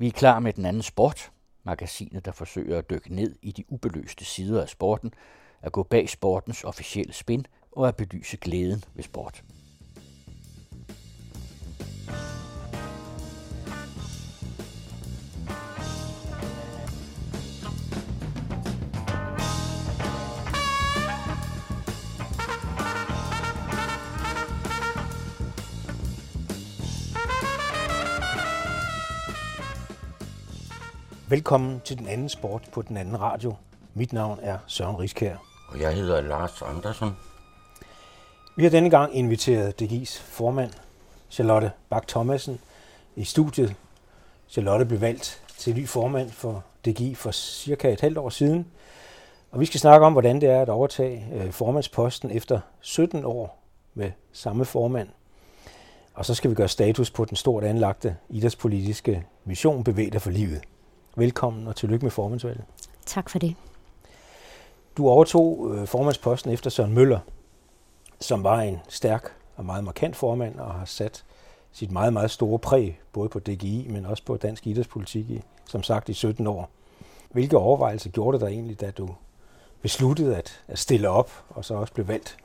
[0.00, 1.32] Vi er klar med den anden sport,
[1.64, 5.14] magasinet, der forsøger at dykke ned i de ubeløste sider af sporten,
[5.62, 9.44] at gå bag sportens officielle spin og at belyse glæden ved sport.
[31.30, 33.54] Velkommen til den anden sport på den anden radio.
[33.94, 35.36] Mit navn er Søren Riskær.
[35.68, 37.08] Og jeg hedder Lars Andersen.
[38.56, 40.70] Vi har denne gang inviteret DGI's formand,
[41.30, 42.60] Charlotte Bak Thomasen,
[43.16, 43.74] i studiet.
[44.48, 48.66] Charlotte blev valgt til ny formand for DGI for cirka et halvt år siden.
[49.50, 53.62] Og vi skal snakke om, hvordan det er at overtage øh, formandsposten efter 17 år
[53.94, 55.08] med samme formand.
[56.14, 60.60] Og så skal vi gøre status på den stort anlagte idrætspolitiske mission Bevæg for livet.
[61.16, 62.64] Velkommen og tillykke med formandsvalget.
[63.06, 63.54] Tak for det.
[64.96, 67.18] Du overtog øh, formandsposten efter Søren Møller,
[68.20, 71.24] som var en stærk og meget markant formand og har sat
[71.72, 75.82] sit meget, meget store præg, både på DGI, men også på dansk idrætspolitik, i, som
[75.82, 76.70] sagt i 17 år.
[77.30, 79.08] Hvilke overvejelser gjorde det dig egentlig, da du
[79.82, 82.36] besluttede at, at stille op og så også blev valgt?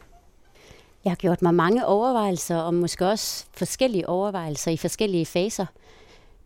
[1.03, 5.65] Jeg har gjort mig mange overvejelser, og måske også forskellige overvejelser i forskellige faser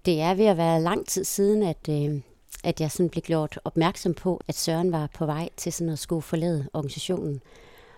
[0.10, 2.22] det er ved at være lang tid siden, at, øh,
[2.64, 6.00] at jeg sådan blev gjort opmærksom på, at Søren var på vej til sådan at
[6.00, 7.42] skulle forlade organisationen.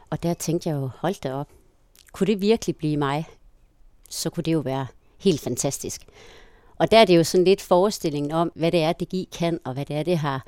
[0.09, 1.47] Og der tænkte jeg jo, hold da op.
[2.13, 3.25] Kunne det virkelig blive mig?
[4.09, 4.87] Så kunne det jo være
[5.19, 6.01] helt fantastisk.
[6.75, 9.59] Og der er det jo sådan lidt forestillingen om, hvad det er, det giver kan,
[9.63, 10.45] og hvad det er, det har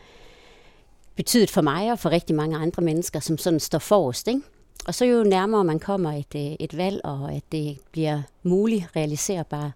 [1.15, 4.27] betydet for mig og for rigtig mange andre mennesker, som sådan står forrest.
[4.27, 4.41] Ikke?
[4.87, 8.85] Og så jo nærmere man kommer et, øh, et valg, og at det bliver muligt
[8.95, 9.71] realiserbart,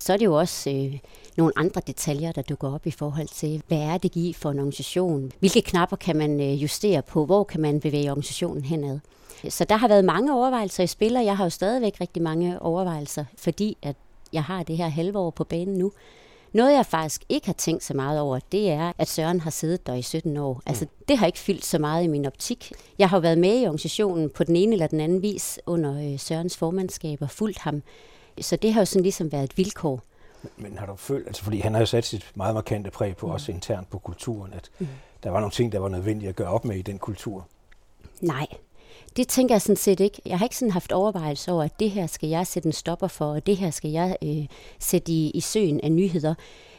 [0.00, 0.98] så er det jo også øh,
[1.36, 4.58] nogle andre detaljer, der dukker op i forhold til, hvad er det give for en
[4.58, 5.32] organisation?
[5.38, 7.26] Hvilke knapper kan man øh, justere på?
[7.26, 8.98] Hvor kan man bevæge organisationen henad?
[9.48, 12.62] Så der har været mange overvejelser i spil, og jeg har jo stadigvæk rigtig mange
[12.62, 13.96] overvejelser, fordi at
[14.32, 15.92] jeg har det her halve år på banen nu.
[16.52, 19.86] Noget, jeg faktisk ikke har tænkt så meget over, det er, at Søren har siddet
[19.86, 20.62] der i 17 år.
[20.66, 21.04] Altså, mm.
[21.08, 22.72] det har ikke fyldt så meget i min optik.
[22.98, 26.18] Jeg har været med i organisationen på den ene eller den anden vis under øh,
[26.18, 27.82] Sørens formandskab og fulgt ham
[28.40, 30.02] så det har jo sådan ligesom været et vilkår.
[30.42, 33.16] Men, men har du følt, altså fordi han har jo sat sit meget markante præg
[33.16, 33.32] på, mm.
[33.32, 34.88] også internt på kulturen, at mm.
[35.22, 37.46] der var nogle ting, der var nødvendige at gøre op med i den kultur?
[38.20, 38.46] Nej,
[39.16, 40.22] det tænker jeg sådan set ikke.
[40.26, 43.08] Jeg har ikke sådan haft overvejelse over, at det her skal jeg sætte en stopper
[43.08, 44.46] for, og det her skal jeg øh,
[44.78, 46.34] sætte i, i søen af nyheder.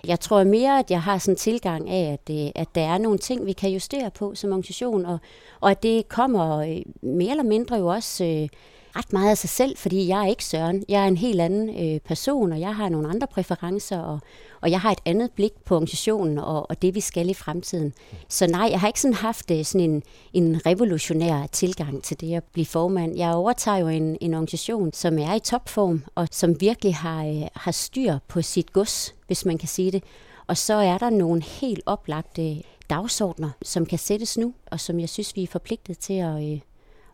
[0.07, 2.97] Jeg tror mere, at jeg har sådan en tilgang af, at, øh, at der er
[2.97, 5.17] nogle ting, vi kan justere på som organisation, og,
[5.59, 8.25] og at det kommer øh, mere eller mindre jo også...
[8.25, 8.49] Øh,
[8.95, 10.83] ret meget af sig selv, fordi jeg er ikke Søren.
[10.89, 14.19] Jeg er en helt anden øh, person, og jeg har nogle andre præferencer, og,
[14.61, 17.93] og jeg har et andet blik på organisationen og, og det, vi skal i fremtiden.
[18.27, 20.03] Så nej, jeg har ikke sådan haft øh, sådan en,
[20.33, 23.17] en revolutionær tilgang til det at blive formand.
[23.17, 27.47] Jeg overtager jo en, en organisation, som er i topform, og som virkelig har, øh,
[27.55, 30.03] har styr på sit gods, hvis man kan sige det.
[30.47, 32.57] Og så er der nogle helt oplagte øh,
[32.89, 36.59] dagsordner, som kan sættes nu, og som jeg synes, vi er forpligtet til at, øh,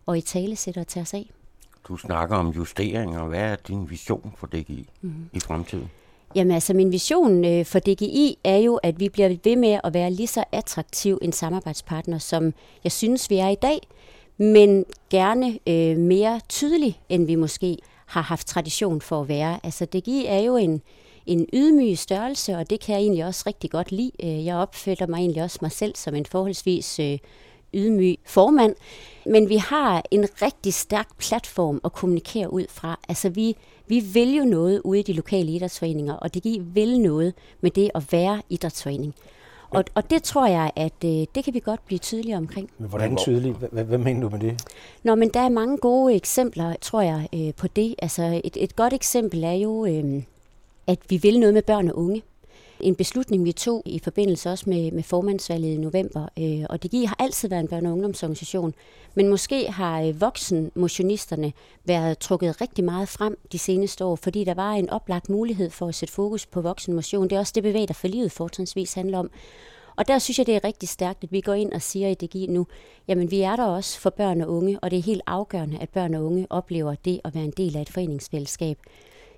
[0.07, 1.31] at i tale sætte og tage os af.
[1.87, 3.25] Du snakker om justeringer.
[3.25, 5.29] Hvad er din vision for DGI mm.
[5.33, 5.89] i fremtiden?
[6.35, 9.93] Jamen altså, min vision øh, for DGI er jo, at vi bliver ved med at
[9.93, 12.53] være lige så attraktiv en samarbejdspartner, som
[12.83, 13.79] jeg synes, vi er i dag,
[14.37, 19.59] men gerne øh, mere tydelig, end vi måske har haft tradition for at være.
[19.63, 20.81] Altså, DGI er jo en,
[21.25, 24.11] en ydmyg størrelse, og det kan jeg egentlig også rigtig godt lide.
[24.23, 27.17] Øh, jeg opfatter mig egentlig også mig selv som en forholdsvis øh,
[27.73, 28.75] ydmyg formand.
[29.25, 32.99] Men vi har en rigtig stærk platform at kommunikere ud fra.
[33.09, 33.55] Altså vi,
[33.87, 37.71] vi vil jo noget ude i de lokale idrætsforeninger, og det giver vil noget med
[37.71, 39.15] det at være idrætsforening.
[39.69, 42.69] Og, og det tror jeg, at øh, det kan vi godt blive tydelige omkring.
[42.77, 43.51] Men hvordan tydelig?
[43.51, 44.61] Hvad, hvad mener du med det?
[45.03, 47.95] Nå, men der er mange gode eksempler, tror jeg, øh, på det.
[47.99, 50.23] Altså et, et godt eksempel er jo, øh,
[50.87, 52.21] at vi vil noget med børn og unge.
[52.79, 56.27] En beslutning, vi tog i forbindelse også med, med formandsvalget i november.
[56.39, 58.73] Øh, og DGI har altid været en børne- og ungdomsorganisation.
[59.15, 61.53] Men måske har øh, voksenmotionisterne
[61.85, 65.87] været trukket rigtig meget frem de seneste år, fordi der var en oplagt mulighed for
[65.87, 67.23] at sætte fokus på voksenmotion.
[67.23, 69.29] Det er også det bevæg, der for livet fortrinsvis handler om.
[69.95, 72.13] Og der synes jeg, det er rigtig stærkt, at vi går ind og siger i
[72.13, 72.67] DGI nu,
[73.07, 75.89] jamen vi er der også for børn og unge, og det er helt afgørende, at
[75.89, 78.77] børn og unge oplever det at være en del af et foreningsfællesskab.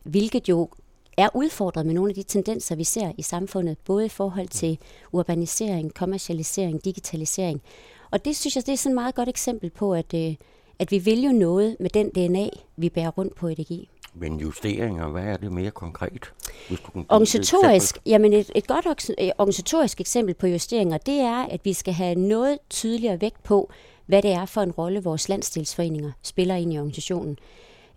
[0.04, 0.70] Hvilket jo
[1.18, 4.78] er udfordret med nogle af de tendenser, vi ser i samfundet, både i forhold til
[5.12, 7.62] urbanisering, kommercialisering, digitalisering.
[8.12, 10.36] Og det synes jeg, det er sådan et meget godt eksempel på, at, øh,
[10.80, 13.88] at vi vil jo noget med den DNA, vi bærer rundt på EDG.
[14.14, 16.34] Men justeringer, hvad er det mere konkret?
[16.68, 18.86] Hvis du organisatorisk, et jamen et, et godt
[19.38, 23.72] organisatorisk eksempel på justeringer, det er, at vi skal have noget tydeligere vægt på,
[24.06, 27.38] hvad det er for en rolle, vores landsdelsforeninger spiller ind i organisationen.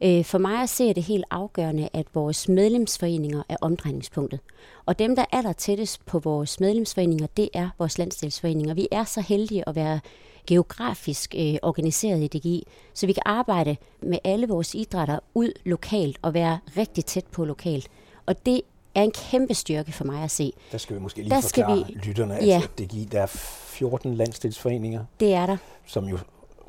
[0.05, 4.41] Øh, for mig at se det helt afgørende, at vores medlemsforeninger er omdrejningspunktet.
[4.87, 8.75] Og dem, der er der tættest på vores medlemsforeninger, det er vores landsdelsforeninger.
[8.75, 10.01] Vi er så heldige at være
[10.47, 16.19] geografisk øh, organiseret i DGI, så vi kan arbejde med alle vores idrætter ud lokalt
[16.23, 17.89] og være rigtig tæt på lokalt.
[18.27, 18.61] Og det
[18.95, 20.53] er en kæmpe styrke for mig at se.
[20.73, 22.63] Der skal vi måske lige der forklare vi, lytterne, ja.
[22.65, 25.05] at DGI, der er 14 landsdelsforeninger.
[25.21, 25.57] Det er der.
[25.87, 26.19] Som jo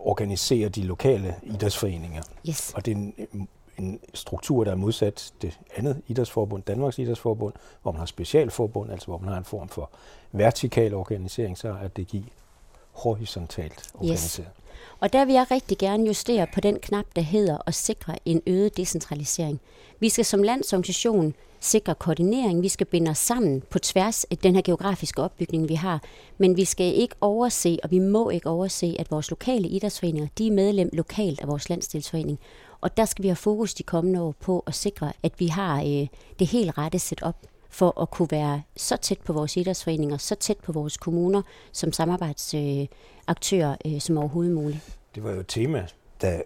[0.08, 2.24] organiserer de lokale idrætsforeninger.
[2.50, 2.74] Yes.
[2.76, 3.48] Og det er en,
[3.78, 9.08] en struktur, der er modsat det andet idrætsforbund, Danmarks Idrætsforbund, hvor man har specialforbund, altså
[9.08, 9.90] hvor man har en form for
[10.32, 12.34] vertikal organisering, så er DGI
[12.92, 14.48] horisontalt organiseret.
[14.48, 14.58] Yes.
[15.00, 18.42] Og der vil jeg rigtig gerne justere på den knap, der hedder at sikre en
[18.48, 19.62] øget decentralisering.
[20.00, 24.56] Vi skal som landsorganisation sikre koordinering, vi skal binde os sammen på tværs af den
[24.56, 26.04] her geografiske opbygning, vi har.
[26.38, 30.48] Men vi skal ikke overse, og vi må ikke overse, at vores lokale idrætsforeninger, de
[30.48, 32.40] er medlem lokalt af vores landsdelsforening.
[32.82, 35.82] Og der skal vi have fokus de kommende år på at sikre, at vi har
[35.82, 36.08] øh,
[36.40, 37.36] det helt rette setup
[37.70, 41.92] for at kunne være så tæt på vores idrætsforeninger, så tæt på vores kommuner som
[41.92, 44.98] samarbejdsaktører øh, øh, som overhovedet muligt.
[45.16, 45.88] Det var jo et tema,
[46.22, 46.42] da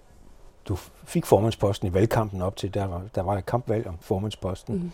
[0.68, 4.76] du fik formandsposten i valgkampen op til, der var, der var et kampvalg om formandsposten.
[4.76, 4.92] Mm.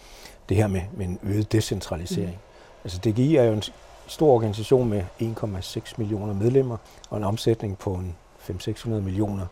[0.50, 2.32] Det her med, med en øget decentralisering.
[2.32, 2.84] Mm.
[2.84, 3.64] Altså DGI er jo en
[4.08, 6.78] stor organisation med 1,6 millioner medlemmer
[7.10, 8.16] og en omsætning på en
[8.50, 9.46] 500-600 millioner.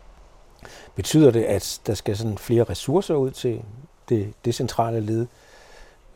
[0.94, 3.62] Betyder det, at der skal sådan flere ressourcer ud til
[4.08, 5.26] det decentrale led?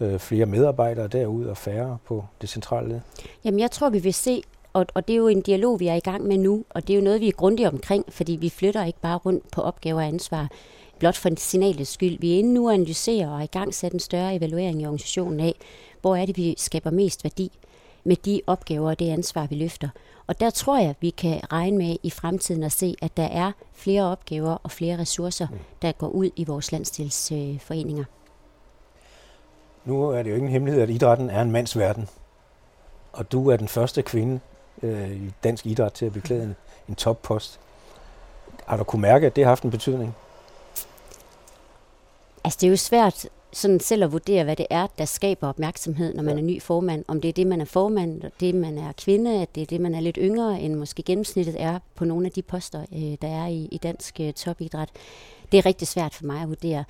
[0.00, 3.00] øh, flere medarbejdere derud og færre på det centrale led?
[3.44, 4.42] Jamen, jeg tror, vi vil se,
[4.76, 6.94] og, og det er jo en dialog, vi er i gang med nu, og det
[6.94, 10.00] er jo noget, vi er grundigt omkring, fordi vi flytter ikke bare rundt på opgaver
[10.00, 10.48] og ansvar,
[10.98, 12.18] blot for signalets skyld.
[12.20, 14.86] Vi er inde nu og analyserer og er i gang sat en større evaluering i
[14.86, 15.54] organisationen af,
[16.00, 17.52] hvor er det, vi skaber mest værdi
[18.04, 19.88] med de opgaver og det ansvar, vi løfter.
[20.26, 23.52] Og der tror jeg, vi kan regne med i fremtiden at se, at der er
[23.72, 25.46] flere opgaver og flere ressourcer,
[25.82, 28.04] der går ud i vores landstilsforeninger.
[29.84, 32.08] Nu er det jo ingen hemmelighed, at idrætten er en mandsverden.
[33.12, 34.40] Og du er den første kvinde
[34.82, 36.56] øh, i dansk idræt til at beklæde en,
[36.88, 37.60] en toppost.
[38.66, 40.14] Har du kunne mærke, at det har haft en betydning?
[42.44, 46.14] Altså, det er jo svært sådan selv at vurdere, hvad det er, der skaber opmærksomhed,
[46.14, 46.40] når man ja.
[46.40, 47.04] er ny formand.
[47.08, 49.80] Om det er det, man er formand, det man er kvinde, at det er det,
[49.80, 53.28] man er lidt yngre, end måske gennemsnittet er på nogle af de poster, øh, der
[53.28, 54.88] er i, i dansk øh, topidræt.
[55.52, 56.84] Det er rigtig svært for mig at vurdere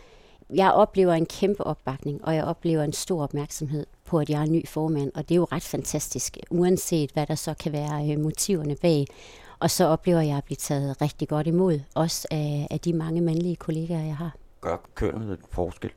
[0.55, 4.47] jeg oplever en kæmpe opbakning, og jeg oplever en stor opmærksomhed på, at jeg er
[4.47, 8.21] ny formand, og det er jo ret fantastisk, uanset hvad der så kan være øh,
[8.21, 9.07] motiverne bag.
[9.59, 13.21] Og så oplever jeg at blive taget rigtig godt imod, også af, af de mange
[13.21, 14.37] mandlige kollegaer, jeg har.
[14.61, 15.91] Gør kønnet en forskel?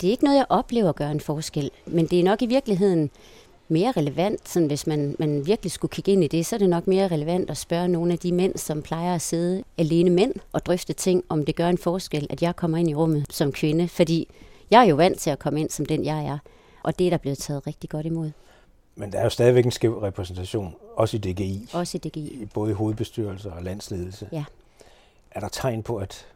[0.00, 3.10] Det er ikke noget, jeg oplever gør en forskel, men det er nok i virkeligheden
[3.72, 6.68] mere relevant, sådan hvis man, man virkelig skulle kigge ind i det, så er det
[6.68, 10.34] nok mere relevant at spørge nogle af de mænd, som plejer at sidde alene mænd
[10.52, 13.52] og drøfte ting, om det gør en forskel, at jeg kommer ind i rummet som
[13.52, 13.88] kvinde.
[13.88, 14.28] Fordi
[14.70, 16.38] jeg er jo vant til at komme ind som den, jeg er.
[16.82, 18.30] Og det er der blevet taget rigtig godt imod.
[18.96, 21.68] Men der er jo stadigvæk en skæv repræsentation, også i DGI.
[21.72, 22.48] Også i DGI.
[22.54, 24.28] Både i hovedbestyrelser og landsledelse.
[24.32, 24.44] Ja.
[25.30, 26.26] Er der tegn på, at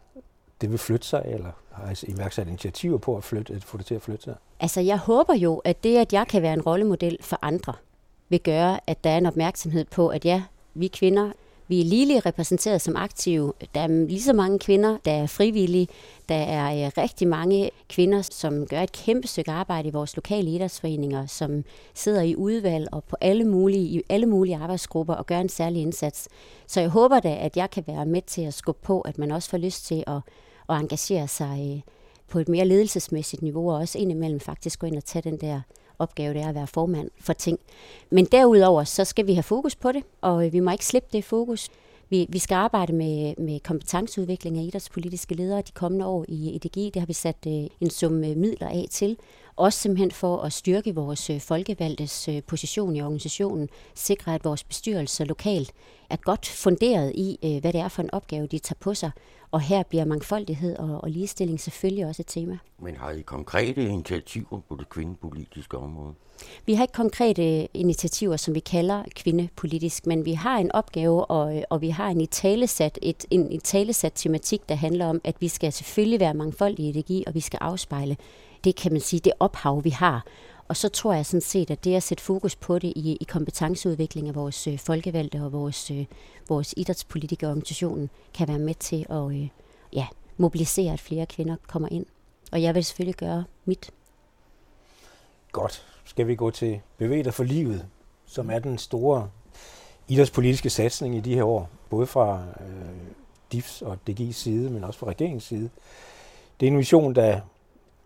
[0.61, 3.87] det vil flytte sig, eller har I iværksat initiativer på at, flytte, at få det
[3.87, 4.35] til at flytte sig?
[4.61, 7.73] Altså, jeg håber jo, at det, at jeg kan være en rollemodel for andre,
[8.29, 10.43] vil gøre, at der er en opmærksomhed på, at ja,
[10.75, 11.33] vi kvinder,
[11.69, 13.53] vi er lige repræsenteret som aktive.
[13.75, 15.89] Der er lige så mange kvinder, der er frivillige.
[16.29, 20.51] Der er øh, rigtig mange kvinder, som gør et kæmpe stykke arbejde i vores lokale
[20.51, 21.65] idrætsforeninger, som
[21.95, 25.83] sidder i udvalg og på alle mulige, i alle mulige arbejdsgrupper og gør en særlig
[25.83, 26.29] indsats.
[26.67, 29.31] Så jeg håber da, at jeg kan være med til at skubbe på, at man
[29.31, 30.21] også får lyst til at
[30.67, 31.93] og engagere sig øh,
[32.29, 35.61] på et mere ledelsesmæssigt niveau, og også indimellem faktisk gå ind og tage den der
[35.99, 37.59] opgave, det er at være formand for ting.
[38.11, 41.09] Men derudover, så skal vi have fokus på det, og øh, vi må ikke slippe
[41.13, 41.69] det fokus.
[42.09, 46.75] Vi, vi skal arbejde med, med kompetenceudvikling af idrætspolitiske ledere de kommende år i EDG.
[46.75, 49.17] Det har vi sat øh, en sum øh, midler af til.
[49.57, 53.69] Også simpelthen for at styrke vores øh, folkevalgtes øh, position i organisationen.
[53.95, 55.73] Sikre, at vores bestyrelser lokalt
[56.11, 59.11] er godt funderet i, øh, hvad det er for en opgave, de tager på sig.
[59.51, 62.59] Og her bliver mangfoldighed og, og ligestilling selvfølgelig også et tema.
[62.79, 66.15] Men har I konkrete initiativer på det kvindepolitiske område?
[66.67, 71.65] Vi har ikke konkrete initiativer, som vi kalder kvindepolitisk, men vi har en opgave, og,
[71.71, 75.73] og vi har en italesat, et, en italesat tematik, der handler om, at vi skal
[75.73, 78.17] selvfølgelig være mangfoldige i energi, og vi skal afspejle
[78.67, 80.25] det, kan man sige, det ophav, vi har.
[80.69, 83.25] Og så tror jeg sådan set, at det at sætte fokus på det i, i
[83.25, 86.05] kompetenceudvikling af vores øh, folkevalgte og vores, øh,
[86.49, 89.49] vores idrætspolitiske organisationen, kan være med til at øh,
[89.93, 90.07] ja,
[90.37, 92.07] mobilisere, at flere kvinder kommer ind.
[92.53, 93.91] Og jeg vil selvfølgelig gøre mit.
[95.53, 95.87] Godt.
[96.05, 97.87] Skal vi gå til Bevæg dig for livet,
[98.27, 99.31] som er den store
[100.09, 102.97] idrætspolitiske satsning i de her år, både fra øh,
[103.53, 105.71] DIFs og DG's side, men også fra regeringens side.
[106.61, 107.41] Det er en mission, der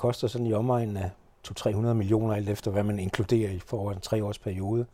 [0.01, 1.11] koster sådan i omegnen af
[1.49, 4.87] 200-300 millioner, alt efter hvad man inkluderer i for en tre års periode.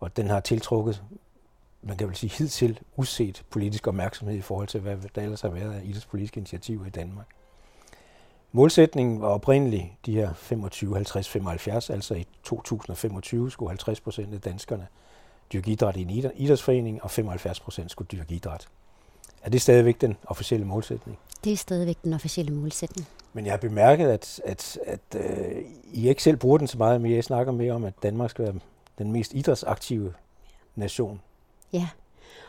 [0.00, 1.02] Og den har tiltrukket,
[1.82, 5.48] man kan vel sige hidtil, uset politisk opmærksomhed i forhold til, hvad der ellers har
[5.48, 7.26] været af idrætspolitiske initiativer i Danmark.
[8.52, 14.40] Målsætningen var oprindeligt de her 25, 50, 75, altså i 2025 skulle 50 procent af
[14.40, 14.86] danskerne
[15.52, 18.68] dyrke idræt i en idrætsforening, og 75 procent skulle dyrke idræt.
[19.42, 21.18] Er det stadigvæk den officielle målsætning?
[21.44, 23.08] Det er stadigvæk den officielle målsætning.
[23.36, 25.62] Men jeg har bemærket, at, at, at øh,
[25.92, 28.44] I ikke selv bruger den så meget, men jeg snakker mere om, at Danmark skal
[28.44, 28.54] være
[28.98, 30.14] den mest idrætsaktive
[30.74, 31.20] nation.
[31.72, 31.88] Ja,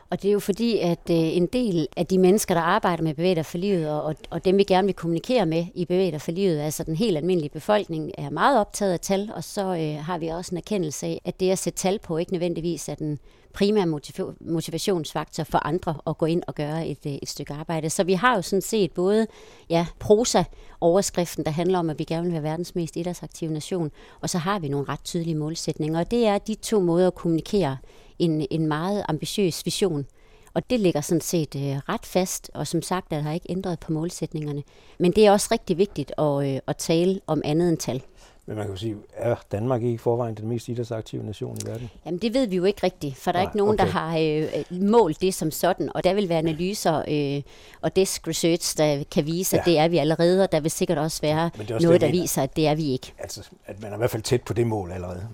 [0.10, 3.14] og det er jo fordi, at øh, en del af de mennesker, der arbejder med
[3.14, 6.60] bevægelser for livet, og, og dem vi gerne vil kommunikere med i bevægelser for livet,
[6.60, 10.28] altså den helt almindelige befolkning, er meget optaget af tal, og så øh, har vi
[10.28, 13.20] også en erkendelse af, at det at sætte tal på ikke nødvendigvis er den
[13.54, 17.90] primære motiv- motivationsfaktor for andre at gå ind og gøre et, øh, et stykke arbejde.
[17.90, 19.28] Så vi har jo sådan set både
[19.70, 24.30] ja, prosa-overskriften, der handler om, at vi gerne vil være verdens mest idrætsaktive nation, og
[24.30, 27.78] så har vi nogle ret tydelige målsætninger, og det er de to måder at kommunikere
[28.20, 30.06] en, en meget ambitiøs vision.
[30.54, 33.80] Og det ligger sådan set øh, ret fast, og som sagt er der ikke ændret
[33.80, 34.64] på målsætningerne.
[35.00, 38.04] Men det er også rigtig vigtigt at, øh, at tale om andet end tal.
[38.46, 41.68] Men man kan jo sige, er Danmark ikke i forvejen den mest idrætsaktive nation i
[41.68, 41.90] verden?
[42.06, 43.86] Jamen det ved vi jo ikke rigtigt, for der Nej, er ikke nogen, okay.
[43.86, 47.42] der har øh, målt det som sådan, og der vil være analyser øh,
[47.82, 49.60] og desk research, der kan vise, ja.
[49.60, 52.44] at det er vi allerede, og der vil sikkert også være også noget, der viser,
[52.44, 53.14] at det er vi ikke.
[53.20, 55.28] Altså, at man er i hvert fald tæt på det mål allerede.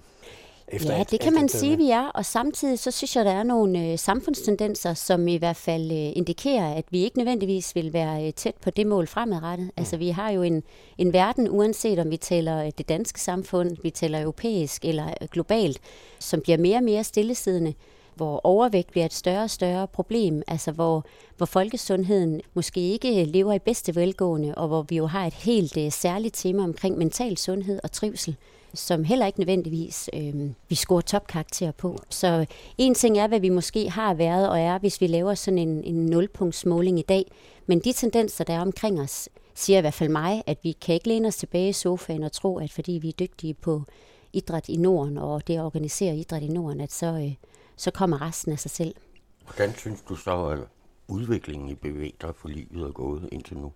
[0.68, 2.08] Efter ja, det kan man sige, vi er.
[2.08, 6.18] Og samtidig så synes jeg, der er nogle øh, samfundstendenser, som i hvert fald øh,
[6.18, 9.66] indikerer, at vi ikke nødvendigvis vil være øh, tæt på det mål fremadrettet.
[9.66, 9.74] Mm.
[9.78, 10.64] Altså vi har jo en,
[10.98, 15.28] en verden, uanset om vi taler øh, det danske samfund, vi taler europæisk eller øh,
[15.32, 15.80] globalt,
[16.20, 17.74] som bliver mere og mere stillesiddende
[18.16, 21.06] hvor overvægt bliver et større og større problem, altså hvor,
[21.38, 25.78] hvor folkesundheden måske ikke lever i bedste velgående, og hvor vi jo har et helt
[25.78, 28.36] uh, særligt tema omkring mental sundhed og trivsel
[28.74, 30.34] som heller ikke nødvendigvis øh,
[30.70, 31.98] vi scorer topkarakter på.
[32.10, 32.46] Så
[32.78, 35.84] en ting er, hvad vi måske har været og er, hvis vi laver sådan en,
[35.84, 37.32] en nulpunktsmåling i dag.
[37.66, 40.96] Men de tendenser, der er omkring os, siger i hvert fald mig, at vi kan
[40.96, 43.82] ikke læne os tilbage i sofaen og tro, at fordi vi er dygtige på
[44.34, 47.34] idræt i Norden og det at organisere idræt i Norden, at så, øh,
[47.78, 48.96] så kommer resten af sig selv.
[49.46, 50.60] Hvordan synes du så, at
[51.08, 53.72] udviklingen i bevægelser for livet er gået indtil nu?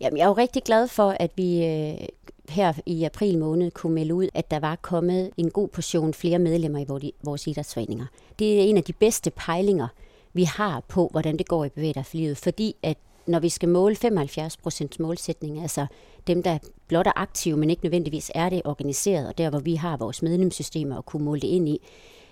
[0.00, 2.08] Jamen, jeg er jo rigtig glad for, at vi øh,
[2.48, 6.38] her i april måned kunne melde ud, at der var kommet en god portion flere
[6.38, 8.06] medlemmer i vores idrætsforeninger.
[8.38, 9.88] Det er en af de bedste pejlinger,
[10.32, 14.56] vi har på, hvordan det går i bevægelser fordi at når vi skal måle 75
[14.56, 15.86] procents målsætning, altså
[16.26, 19.74] dem, der blot er aktive, men ikke nødvendigvis er det organiseret, og der, hvor vi
[19.74, 21.80] har vores medlemssystemer og kunne måle det ind i,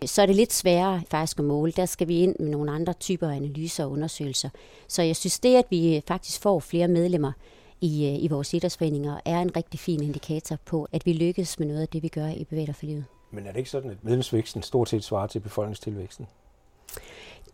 [0.05, 1.73] så er det lidt sværere faktisk at måle.
[1.73, 4.49] Der skal vi ind med nogle andre typer af analyser og undersøgelser.
[4.89, 7.33] Så jeg synes, det, at vi faktisk får flere medlemmer,
[7.81, 11.67] i, øh, i vores idrætsforeninger, er en rigtig fin indikator på, at vi lykkes med
[11.67, 13.05] noget af det, vi gør i Bevæger for Livet.
[13.31, 16.27] Men er det ikke sådan, at medlemsvæksten stort set svarer til befolkningstilvæksten?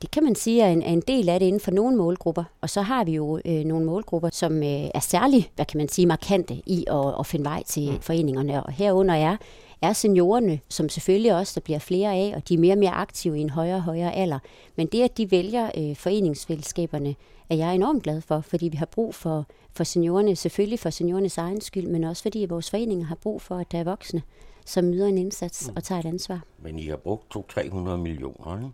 [0.03, 2.45] Det kan man sige er en, er en del af det inden for nogle målgrupper.
[2.61, 5.89] Og så har vi jo øh, nogle målgrupper, som øh, er særlig, hvad kan man
[5.89, 8.01] sige, markante i at, at finde vej til mm.
[8.01, 8.63] foreningerne.
[8.63, 9.37] Og herunder er,
[9.83, 12.91] er seniorerne, som selvfølgelig også der bliver flere af, og de er mere og mere
[12.91, 14.39] aktive i en højere og højere alder.
[14.77, 17.15] Men det, at de vælger øh, foreningsfællesskaberne,
[17.51, 21.39] er jeg enormt glad for, fordi vi har brug for, for seniorerne, selvfølgelig for seniorernes
[21.39, 24.23] egen skyld, men også fordi vores foreninger har brug for, at der er voksne,
[24.67, 25.77] som yder en indsats mm.
[25.77, 26.45] og tager et ansvar.
[26.59, 28.71] Men I har brugt 200-300 millioner ikke?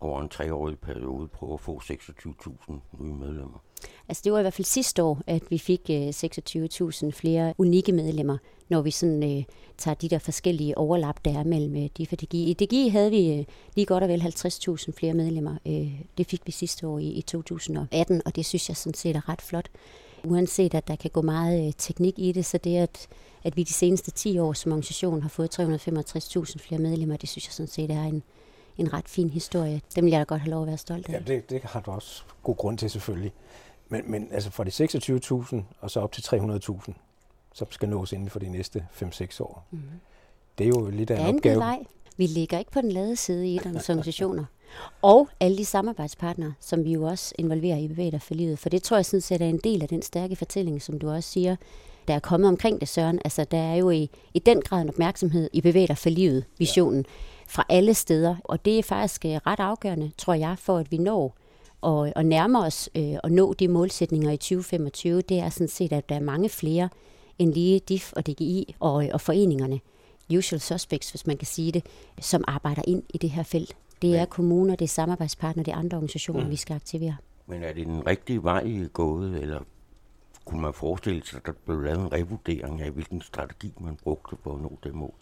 [0.00, 3.62] over en treårig periode på at få 26.000 nye medlemmer.
[4.08, 7.92] Altså det var i hvert fald sidste år, at vi fik 26.000 øh, flere unikke
[7.92, 8.38] medlemmer,
[8.70, 9.44] når vi sådan øh,
[9.78, 12.50] tager de der forskellige overlap, der er mellem øh, DIF og DGI.
[12.50, 15.56] I DGI havde vi øh, lige godt og vel 50.000 flere medlemmer.
[15.66, 19.16] Øh, det fik vi sidste år i, i 2018, og det synes jeg sådan set
[19.16, 19.68] er ret flot.
[20.24, 23.08] Uanset at der kan gå meget øh, teknik i det, så det at,
[23.44, 27.46] at vi de seneste 10 år som organisation har fået 365.000 flere medlemmer, det synes
[27.46, 28.22] jeg sådan set er en,
[28.78, 29.80] en ret fin historie.
[29.96, 31.12] Dem vil jeg da godt have lov at være stolt af.
[31.12, 33.32] Ja, det, det har du også god grund til selvfølgelig.
[33.88, 34.70] Men, men altså fra de
[35.54, 36.92] 26.000 og så op til 300.000,
[37.54, 39.66] som skal nås inden for de næste 5-6 år.
[39.70, 39.80] Mm.
[40.58, 41.58] Det er jo lidt af en opgave.
[41.58, 41.78] Vej.
[42.16, 44.44] Vi ligger ikke på den lade side i de organisationer.
[45.02, 48.58] Og alle de samarbejdspartnere, som vi jo også involverer i Bevæger for livet.
[48.58, 51.10] For det tror jeg sådan set er en del af den stærke fortælling, som du
[51.10, 51.56] også siger,
[52.08, 53.20] der er kommet omkring det, Søren.
[53.24, 57.00] Altså, der er jo i, i den grad en opmærksomhed i Bevæger for livet, visionen,
[57.08, 57.12] ja.
[57.48, 58.36] fra alle steder.
[58.44, 61.36] Og det er faktisk øh, ret afgørende, tror jeg, for at vi når
[61.80, 65.92] og, og nærme os øh, og nå de målsætninger i 2025, det er sådan set,
[65.92, 66.88] at der er mange flere
[67.40, 69.80] end lige DIF og DGI og, og foreningerne,
[70.38, 71.86] usual suspects, hvis man kan sige det,
[72.20, 73.76] som arbejder ind i det her felt.
[74.02, 76.50] Det er kommuner, det er samarbejdspartnere, det er andre organisationer, mm.
[76.50, 77.16] vi skal aktivere.
[77.46, 79.60] Men er det den rigtige vej, gået, eller
[80.44, 84.36] kunne man forestille sig, at der blev lavet en revurdering af, hvilken strategi man brugte
[84.42, 85.14] for at nå det mål?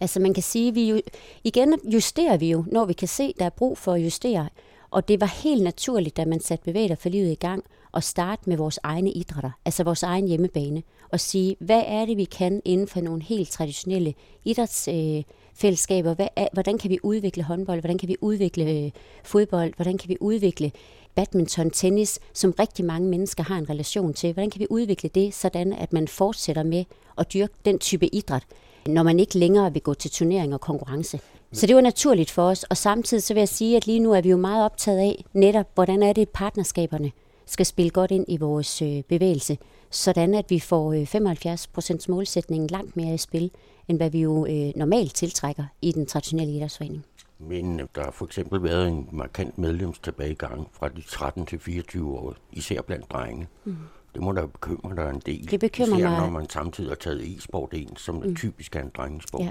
[0.00, 1.00] Altså man kan sige, vi jo,
[1.44, 4.48] igen justerer vi jo, når vi kan se, der er brug for at justere.
[4.90, 8.42] Og det var helt naturligt, da man satte bevæger for livet i gang, at starte
[8.46, 10.82] med vores egne idrætter, altså vores egen hjemmebane,
[11.12, 16.14] og sige, hvad er det, vi kan inden for nogle helt traditionelle idrætsfællesskaber?
[16.14, 17.80] Hvad er, hvordan kan vi udvikle håndbold?
[17.80, 18.90] Hvordan kan vi udvikle øh,
[19.24, 19.72] fodbold?
[19.76, 20.72] Hvordan kan vi udvikle
[21.14, 24.32] badminton, tennis, som rigtig mange mennesker har en relation til?
[24.32, 26.84] Hvordan kan vi udvikle det, sådan at man fortsætter med
[27.18, 28.42] at dyrke den type idræt,
[28.86, 31.20] når man ikke længere vil gå til turnering og konkurrence?
[31.52, 34.12] Så det var naturligt for os, og samtidig så vil jeg sige, at lige nu
[34.12, 37.12] er vi jo meget optaget af netop, hvordan er det partnerskaberne
[37.50, 39.58] skal spille godt ind i vores øh, bevægelse,
[39.90, 41.02] sådan at vi får øh,
[42.02, 43.50] 75% målsætningen langt mere i spil,
[43.88, 47.04] end hvad vi jo øh, normalt tiltrækker i den traditionelle idrætsforening.
[47.38, 52.34] Men der har for eksempel været en markant medlemstilbagegang fra de 13 til 24 år,
[52.52, 53.46] især blandt drenge.
[53.64, 53.76] Mm.
[54.14, 55.50] Det må da bekymre dig en del.
[55.50, 56.20] Det bekymrer især mig.
[56.20, 58.34] når man samtidig har taget e-sport ind, som mm.
[58.34, 59.42] typisk er en drengesport.
[59.42, 59.50] Ja.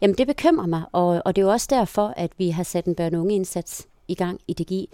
[0.00, 2.84] Jamen det bekymrer mig, og, og det er jo også derfor, at vi har sat
[2.84, 4.88] en børne- og unge-indsats i gang i DGI.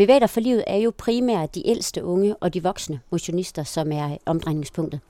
[0.00, 4.16] Bevæger for livet er jo primært de ældste unge og de voksne motionister, som er
[4.26, 5.00] omdrejningspunktet.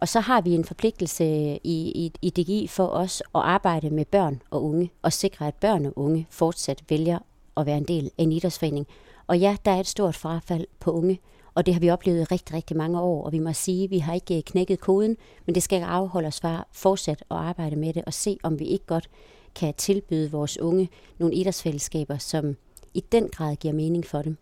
[0.00, 1.24] Og så har vi en forpligtelse
[1.64, 5.54] i, i, i DGI for os at arbejde med børn og unge, og sikre, at
[5.54, 7.18] børn og unge fortsat vælger
[7.56, 8.86] at være en del af en idrætsforening.
[9.26, 11.20] Og ja, der er et stort frafald på unge,
[11.54, 13.90] og det har vi oplevet i rigtig, rigtig mange år, og vi må sige, at
[13.90, 15.16] vi har ikke eh, knækket koden,
[15.46, 18.58] men det skal ikke afholde os fra fortsat at arbejde med det, og se, om
[18.58, 19.10] vi ikke godt
[19.54, 22.56] kan tilbyde vores unge nogle idrætsfællesskaber, som
[22.94, 24.36] i den grad giver mening for dem.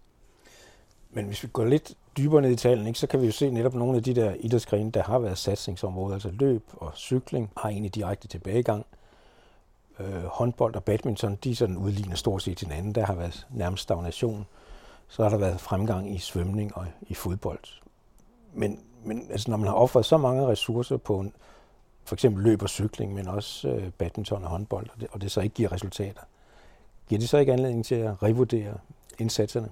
[1.11, 3.51] Men hvis vi går lidt dybere ned i talen, ikke, så kan vi jo se
[3.51, 7.69] netop nogle af de der idrætsgrene, der har været satsningsområder, altså løb og cykling har
[7.69, 8.87] egentlig direkte tilbagegang.
[10.01, 12.95] Øh, håndbold og badminton, de sådan udligner stort set hinanden.
[12.95, 14.47] Der har været nærmest stagnation.
[15.09, 17.61] Så har der været fremgang i svømning og i fodbold.
[18.53, 21.33] Men, men altså, når man har offret så mange ressourcer på en,
[22.05, 25.31] for eksempel løb og cykling, men også øh, badminton og håndbold, og det, og det
[25.31, 26.23] så ikke giver resultater,
[27.09, 28.75] giver det så ikke anledning til at revurdere
[29.19, 29.69] indsatserne?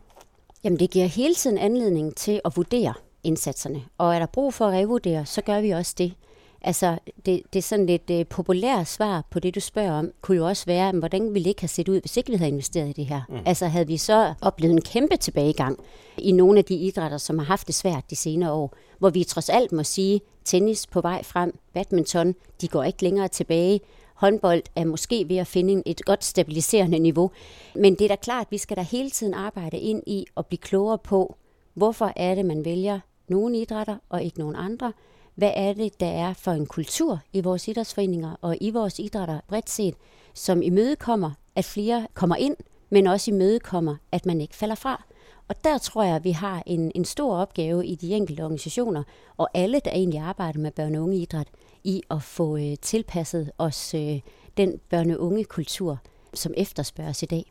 [0.64, 2.94] Jamen det giver hele tiden anledning til at vurdere
[3.25, 3.83] indsatserne.
[3.99, 6.14] Og er der brug for at revurdere, så gør vi også det.
[6.61, 10.37] Altså, det, det er sådan lidt uh, populært svar på det, du spørger om, kunne
[10.37, 12.88] jo også være, hvordan ville det ikke have set ud, hvis ikke vi havde investeret
[12.88, 13.23] i det her?
[13.29, 13.38] Mm.
[13.47, 15.79] Altså, havde vi så oplevet en kæmpe tilbagegang
[16.18, 19.25] i nogle af de idrætter, som har haft det svært de senere år, hvor vi
[19.25, 23.81] trods alt må sige, tennis på vej frem, badminton, de går ikke længere tilbage,
[24.14, 27.31] håndbold er måske ved at finde et godt stabiliserende niveau.
[27.74, 30.46] Men det er da klart, at vi skal da hele tiden arbejde ind i at
[30.46, 31.37] blive klogere på,
[31.74, 34.92] hvorfor er det, man vælger nogle idrætter og ikke nogen andre.
[35.35, 39.40] Hvad er det, der er for en kultur i vores idrætsforeninger og i vores idrætter
[39.48, 39.94] bredt set,
[40.35, 42.57] som imødekommer, at flere kommer ind,
[42.90, 45.05] men også imødekommer, at man ikke falder fra.
[45.48, 49.03] Og der tror jeg, at vi har en, en stor opgave i de enkelte organisationer,
[49.37, 51.48] og alle, der egentlig arbejder med børne- og ungeidræt,
[51.85, 54.20] i at få øh, tilpasset os øh,
[54.57, 55.99] den børne- og ungekultur,
[56.35, 57.44] som efterspørges i dag.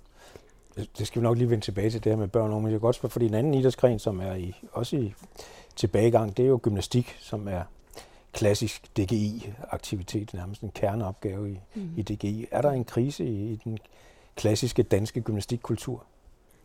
[0.97, 2.67] Det skal vi nok lige vende tilbage til det her med børn og unge.
[2.67, 5.13] Jeg kan godt spørge, fordi en anden idrætsgren, som er i, også i
[5.75, 7.61] tilbagegang, det er jo gymnastik, som er
[8.33, 11.89] klassisk DGI-aktivitet, nærmest en kerneopgave i, mm.
[11.97, 12.47] i DGI.
[12.51, 13.77] Er der en krise i, i den
[14.35, 16.03] klassiske danske gymnastikkultur?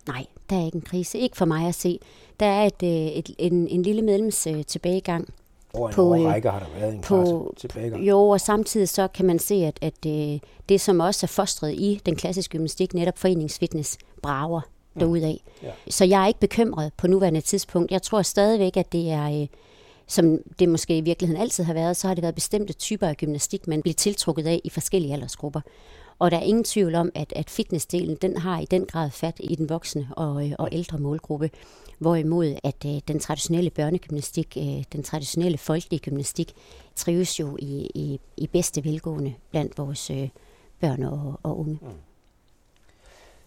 [0.07, 1.19] Nej, der er ikke en krise.
[1.19, 2.01] Ikke for mig at se.
[2.41, 5.35] Der er et, øh, et, en, en lille medlems øh, tilbagegang.
[5.75, 8.09] Over en på, årrække har der været en på, tilbagegang.
[8.09, 11.73] Jo, og samtidig så kan man se, at, at øh, det, som også er fostret
[11.73, 14.61] i den klassiske gymnastik, netop foreningsfitness, brager
[14.95, 15.01] mm.
[15.01, 15.43] derudaf.
[15.63, 15.71] Ja.
[15.91, 17.93] Så jeg er ikke bekymret på nuværende tidspunkt.
[17.93, 19.41] Jeg tror stadigvæk, at det er...
[19.41, 19.47] Øh,
[20.11, 23.17] som det måske i virkeligheden altid har været, så har det været bestemte typer af
[23.17, 25.61] gymnastik, man bliver tiltrukket af i forskellige aldersgrupper.
[26.19, 29.37] Og der er ingen tvivl om, at, at fitnessdelen, den har i den grad fat
[29.41, 31.51] i den voksne og, øh, og ældre målgruppe.
[31.99, 36.55] Hvorimod at øh, den traditionelle børnegymnastik, øh, den traditionelle folkelige gymnastik,
[36.97, 40.29] trives jo i, i, i bedste velgående blandt vores øh,
[40.81, 41.79] børn og, og unge.
[41.83, 41.89] Mm.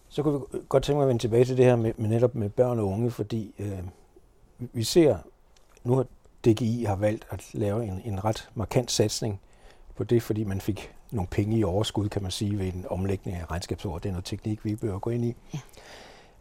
[0.10, 2.36] Så kunne vi godt tænke mig at vende tilbage til det her med, med netop
[2.36, 3.80] med børn og unge, fordi øh,
[4.74, 5.18] vi ser,
[5.84, 6.06] nu har
[6.46, 9.40] DGI har valgt at lave en, en ret markant satsning
[9.96, 13.38] på det, fordi man fik nogle penge i overskud, kan man sige, ved en omlægning
[13.38, 14.00] af regnskabsår.
[14.00, 15.36] Det er noget teknik, vi bør gå ind i.
[15.54, 15.60] Ja.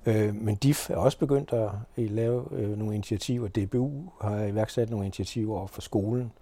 [0.06, 3.48] Øh, men DIF er også begyndt at øh, lave øh, nogle initiativer.
[3.48, 6.32] DBU har iværksat nogle initiativer over for skolen.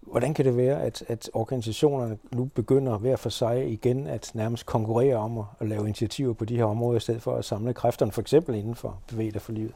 [0.00, 4.66] Hvordan kan det være, at, at organisationerne nu begynder hver for sig igen at nærmest
[4.66, 7.74] konkurrere om at, at lave initiativer på de her områder, i stedet for at samle
[7.74, 9.72] kræfterne, for eksempel inden for bevæget for livet?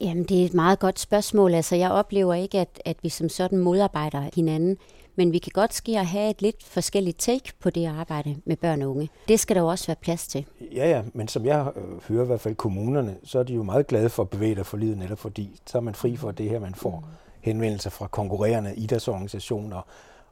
[0.00, 1.54] Jamen, det er et meget godt spørgsmål.
[1.54, 4.76] Altså, jeg oplever ikke, at, at vi som sådan modarbejder hinanden,
[5.18, 8.56] men vi kan godt ske at have et lidt forskelligt take på det arbejde med
[8.56, 9.08] børn og unge.
[9.28, 10.46] Det skal der jo også være plads til.
[10.74, 13.62] Ja, ja, men som jeg øh, hører i hvert fald kommunerne, så er de jo
[13.62, 16.50] meget glade for at bevæge for livet, netop fordi så er man fri for det
[16.50, 17.08] her, man får
[17.40, 19.82] henvendelser fra konkurrerende idrætsorganisationer,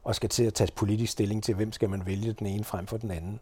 [0.03, 2.87] og skal til at tage politisk stilling til, hvem skal man vælge den ene frem
[2.87, 3.39] for den anden.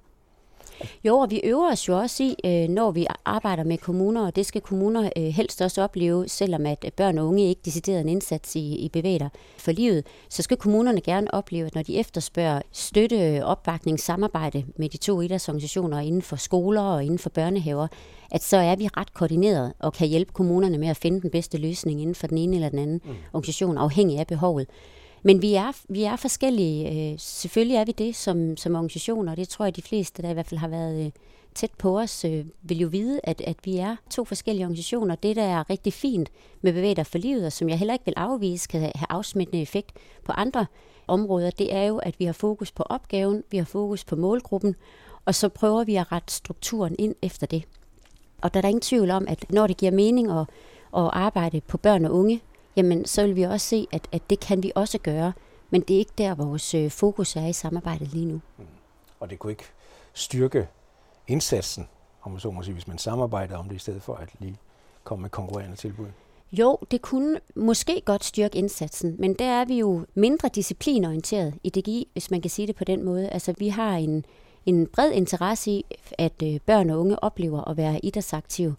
[1.04, 4.36] Jo, og vi øver os jo også i, øh, når vi arbejder med kommuner, og
[4.36, 8.10] det skal kommuner øh, helst også opleve, selvom at børn og unge ikke deciderer en
[8.10, 12.62] indsats i, i bevæger for livet, så skal kommunerne gerne opleve, at når de efterspørger
[12.72, 17.88] støtte, opbakning, samarbejde med de to idrætsorganisationer inden for skoler og inden for børnehaver,
[18.32, 21.58] at så er vi ret koordineret og kan hjælpe kommunerne med at finde den bedste
[21.58, 23.16] løsning inden for den ene eller den anden mm.
[23.34, 24.68] organisation, afhængig af behovet.
[25.28, 27.12] Men vi er, vi er forskellige.
[27.12, 30.30] Øh, selvfølgelig er vi det som, som organisationer, og det tror jeg, de fleste, der
[30.30, 31.12] i hvert fald har været øh,
[31.56, 35.16] tæt på os, øh, vil jo vide, at, at vi er to forskellige organisationer.
[35.16, 36.30] Det, der er rigtig fint
[36.62, 39.92] med Bevæger for livet, og som jeg heller ikke vil afvise, kan have afsmittende effekt
[40.24, 40.66] på andre
[41.08, 44.76] områder, det er jo, at vi har fokus på opgaven, vi har fokus på målgruppen,
[45.26, 47.64] og så prøver vi at rette strukturen ind efter det.
[48.42, 50.48] Og der er der ingen tvivl om, at når det giver mening at,
[50.98, 52.42] at arbejde på børn og unge,
[52.76, 55.34] jamen så vil vi også se, at, at det kan vi også gøre.
[55.70, 58.42] Men det er ikke der, vores øh, fokus er i samarbejdet lige nu.
[58.58, 58.66] Mm.
[59.20, 59.66] Og det kunne ikke
[60.14, 60.68] styrke
[61.28, 61.88] indsatsen,
[62.22, 64.58] om man så må sige, hvis man samarbejder om det, i stedet for at lige
[65.04, 66.08] komme med konkurrerende tilbud?
[66.52, 71.70] Jo, det kunne måske godt styrke indsatsen, men der er vi jo mindre disciplinorienteret i
[71.70, 73.30] DGI, hvis man kan sige det på den måde.
[73.30, 74.26] Altså, vi har en,
[74.66, 75.86] en bred interesse i,
[76.18, 78.76] at øh, børn og unge oplever at være idrætsaktive.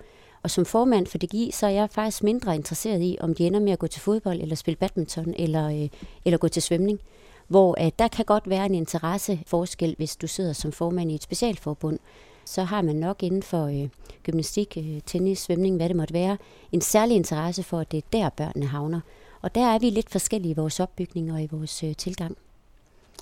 [0.46, 3.61] Og som formand for DGI, så er jeg faktisk mindre interesseret i, om de ender
[3.61, 5.88] med at gå til fodbold, eller spille badminton, eller, øh,
[6.24, 7.00] eller gå til svømning.
[7.48, 11.22] Hvor øh, der kan godt være en interesseforskel, hvis du sidder som formand i et
[11.22, 11.98] specialforbund.
[12.44, 13.88] Så har man nok inden for øh,
[14.22, 16.37] gymnastik, øh, tennis, svømning, hvad det måtte være,
[16.72, 19.00] en særlig interesse for, at det er der, børnene havner.
[19.42, 22.37] Og der er vi lidt forskellige i vores opbygning og i vores øh, tilgang.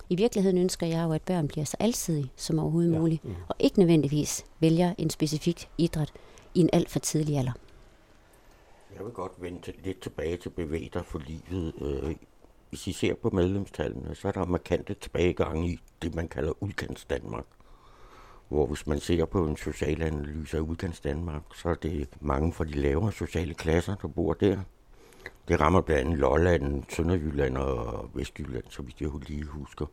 [0.09, 2.98] I virkeligheden ønsker jeg jo, at børn bliver så alsidige som overhovedet ja.
[2.98, 3.35] muligt, mm.
[3.48, 6.12] og ikke nødvendigvis vælger en specifik idræt,
[6.54, 7.52] i en alt for tidlig alder.
[8.96, 11.72] Jeg vil godt vende lidt tilbage til bevæger for livet.
[11.80, 12.14] Øh,
[12.68, 17.04] hvis I ser på medlemstallene, så er der markante tilbagegang i det, man kalder udkants
[17.04, 17.44] Danmark.
[18.48, 22.52] Hvor hvis man ser på en social analyse af udkants Danmark, så er det mange
[22.52, 24.59] fra de lavere sociale klasser, der bor der.
[25.48, 29.87] Det rammer blandt andet Lolland, Sønderjylland og Vestjylland, så vidt jeg lige husker.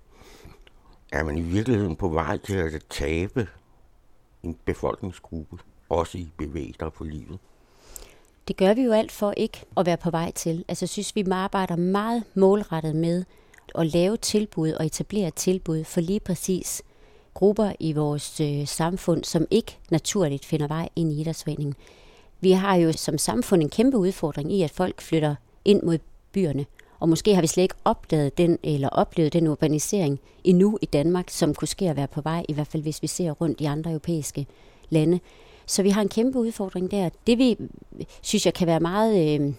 [1.11, 3.47] Er man i virkeligheden på vej til at tabe
[4.43, 5.57] en befolkningsgruppe?
[5.91, 7.39] også i bevægelser for livet?
[8.47, 10.65] Det gør vi jo alt for ikke at være på vej til.
[10.67, 13.23] Altså jeg synes, vi arbejder meget målrettet med
[13.75, 16.81] at lave tilbud og etablere tilbud for lige præcis
[17.33, 21.75] grupper i vores øh, samfund, som ikke naturligt finder vej ind i idrætsforeningen.
[22.41, 25.99] Vi har jo som samfund en kæmpe udfordring i, at folk flytter ind mod
[26.31, 26.65] byerne.
[26.99, 31.29] Og måske har vi slet ikke opdaget den, eller oplevet den urbanisering endnu i Danmark,
[31.29, 33.65] som kunne ske at være på vej, i hvert fald hvis vi ser rundt i
[33.65, 34.45] andre europæiske
[34.89, 35.19] lande.
[35.65, 37.09] Så vi har en kæmpe udfordring der.
[37.27, 37.57] Det vi
[38.21, 39.53] synes jeg kan være meget øh,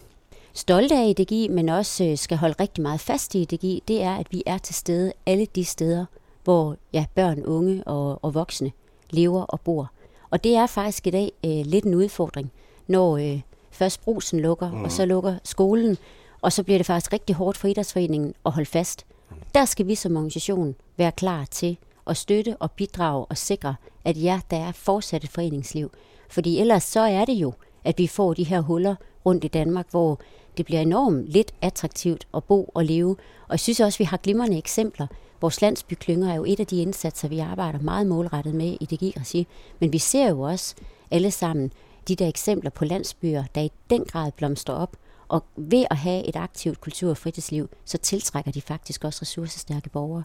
[0.52, 4.02] stolte af i DGI, men også øh, skal holde rigtig meget fast i DGI, det
[4.02, 6.04] er, at vi er til stede alle de steder,
[6.44, 8.72] hvor ja, børn, unge og, og voksne
[9.10, 9.90] lever og bor.
[10.30, 12.52] Og det er faktisk i dag øh, lidt en udfordring,
[12.92, 14.84] når øh, først brusen lukker, mm.
[14.84, 15.96] og så lukker skolen,
[16.42, 19.06] og så bliver det faktisk rigtig hårdt for idrætsforeningen at holde fast.
[19.54, 21.76] Der skal vi som organisation være klar til
[22.06, 23.74] at støtte og bidrage og sikre,
[24.04, 25.90] at ja, der er fortsat et foreningsliv.
[26.28, 27.52] Fordi ellers så er det jo,
[27.84, 28.94] at vi får de her huller
[29.26, 30.20] rundt i Danmark, hvor
[30.56, 33.16] det bliver enormt lidt attraktivt at bo og leve.
[33.48, 35.06] Og jeg synes også, at vi har glimrende eksempler.
[35.40, 39.12] Vores landsbyklynger er jo et af de indsatser, vi arbejder meget målrettet med i det
[39.20, 39.46] regi
[39.80, 40.74] Men vi ser jo også
[41.10, 41.72] alle sammen
[42.08, 44.96] de der eksempler på landsbyer, der i den grad blomstrer op.
[45.28, 49.88] Og ved at have et aktivt kultur- og fritidsliv, så tiltrækker de faktisk også ressourcestærke
[49.88, 50.24] borgere.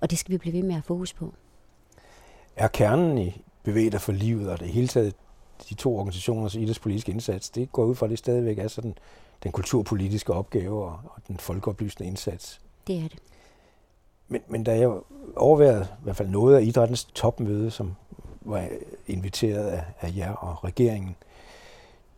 [0.00, 1.34] Og det skal vi blive ved med at have fokus på.
[2.56, 5.14] Er kernen i bevæger for livet og det hele taget
[5.68, 8.94] de to organisationers idrætspolitiske indsats, det går ud fra, at det stadigvæk er sådan
[9.42, 12.60] den kulturpolitiske opgave og, og den folkeoplysende indsats.
[12.86, 13.18] Det er det.
[14.28, 14.90] Men, men da jeg
[15.36, 17.94] overvejede i hvert fald noget af idrættens topmøde, som
[18.50, 18.68] var
[19.06, 21.16] inviteret af, af jer og regeringen,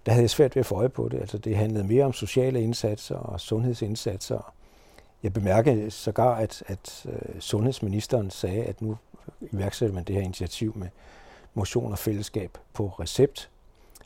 [0.06, 1.20] der havde jeg svært ved at få øje på det.
[1.20, 4.54] Altså det handlede mere om sociale indsatser og sundhedsindsatser.
[5.22, 8.96] Jeg bemærkede sågar, at, at øh, sundhedsministeren sagde, at nu
[9.52, 10.88] iværksætter man det her initiativ med
[11.54, 13.50] motion og fællesskab på recept,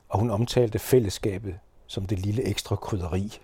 [0.09, 3.41] og hun omtalte fællesskabet som det lille ekstra krydderi.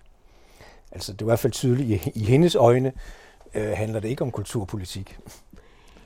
[0.91, 2.93] Altså det var i hvert fald tydeligt i, i hendes øjne,
[3.53, 5.17] øh, handler det ikke om kulturpolitik.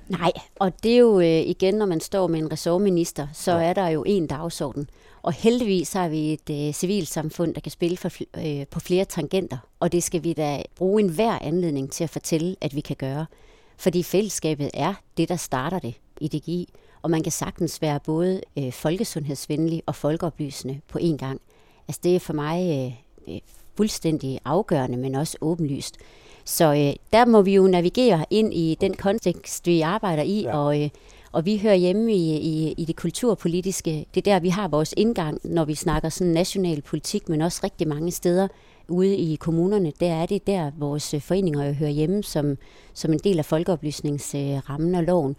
[0.08, 3.64] Nej, og det er jo øh, igen, når man står med en ressortminister, så ja.
[3.64, 4.90] er der jo en dagsorden.
[5.22, 9.58] Og heldigvis har vi et øh, civilsamfund, der kan spille for, øh, på flere tangenter,
[9.80, 12.96] og det skal vi da bruge en hver anledning til at fortælle, at vi kan
[12.96, 13.26] gøre.
[13.78, 18.42] Fordi fællesskabet er det, der starter det i DGI, og man kan sagtens være både
[18.58, 21.42] øh, folkesundhedsvenlig og folkeoplysende på én gang.
[21.88, 22.88] Altså det er for mig
[23.28, 23.42] øh, øh,
[23.78, 25.98] fuldstændig afgørende, men også åbenlyst.
[26.46, 30.58] Så øh, der må vi jo navigere ind i den kontekst, vi arbejder i, ja.
[30.58, 30.90] og, øh,
[31.32, 34.06] og vi hører hjemme i, i, i det kulturpolitiske.
[34.16, 37.60] Det er der, vi har vores indgang, når vi snakker sådan national politik, men også
[37.64, 38.48] rigtig mange steder
[38.88, 39.92] ude i kommunerne.
[40.00, 42.58] Der er det der, vores foreninger hører hjemme som,
[42.94, 45.36] som en del af folkeoplysningsrammen og loven.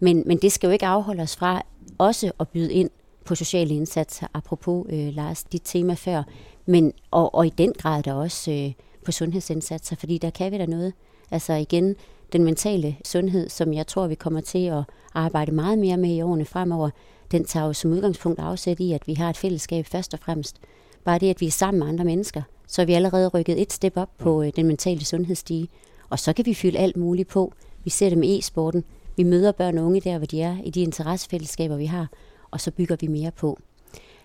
[0.00, 1.62] Men, men det skal jo ikke afholde os fra
[1.98, 2.90] også at byde ind
[3.24, 6.22] på sociale indsatser, apropos øh, Lars, dit tema før,
[6.66, 8.72] men, og, og i den grad der også øh,
[9.06, 10.92] på sundhedsindsatser, fordi der kan vi da noget.
[11.30, 11.96] Altså igen,
[12.32, 16.22] den mentale sundhed, som jeg tror, vi kommer til at arbejde meget mere med i
[16.22, 16.90] årene fremover,
[17.32, 20.56] den tager jo som udgangspunkt afsæt i, at vi har et fællesskab først og fremmest.
[21.04, 23.72] Bare det, at vi er sammen med andre mennesker, så er vi allerede rykket et
[23.72, 25.68] step op på øh, den mentale sundhedsstige.
[26.10, 27.52] Og så kan vi fylde alt muligt på.
[27.84, 28.84] Vi ser det med e-sporten.
[29.16, 32.06] Vi møder børn og unge der, hvor de er, i de interessefællesskaber, vi har,
[32.50, 33.58] og så bygger vi mere på.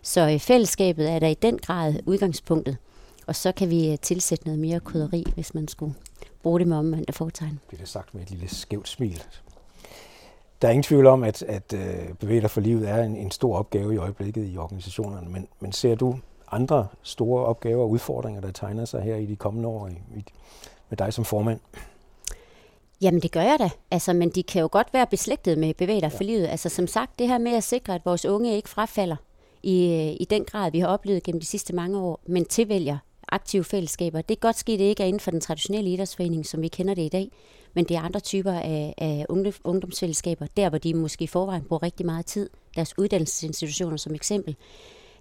[0.02, 2.78] Så øh, fællesskabet er der i den grad udgangspunktet.
[3.32, 5.94] Og så kan vi øh, tilsætte noget mere krydderi, hvis man skulle
[6.44, 7.60] bruge det med omvendt fortegn.
[7.72, 9.24] Det er sagt med et lille skævt smil.
[10.62, 13.58] Der er ingen tvivl om, at, at øh, Bevæge for livet er en, en stor
[13.58, 16.16] opgave i øjeblikket i organisationerne, men, men ser du
[16.52, 20.26] andre store opgaver og udfordringer, der tegner sig her i de kommende år i, i,
[20.90, 21.60] med dig som formand?
[23.02, 26.02] Jamen det gør jeg da, altså, men de kan jo godt være beslægtet med Bevæg
[26.02, 26.48] dig for livet.
[26.48, 29.16] Altså som sagt, det her med at sikre, at vores unge ikke frafalder
[29.64, 32.98] i, øh, i den grad, vi har oplevet gennem de sidste mange år, men tilvælger
[33.32, 34.22] aktive fællesskaber.
[34.22, 36.94] Det er godt ske, det ikke er inden for den traditionelle idrætsforening, som vi kender
[36.94, 37.32] det i dag,
[37.74, 39.26] men det er andre typer af, af
[39.64, 44.56] ungdomsfællesskaber, der hvor de måske i forvejen bruger rigtig meget tid, deres uddannelsesinstitutioner som eksempel.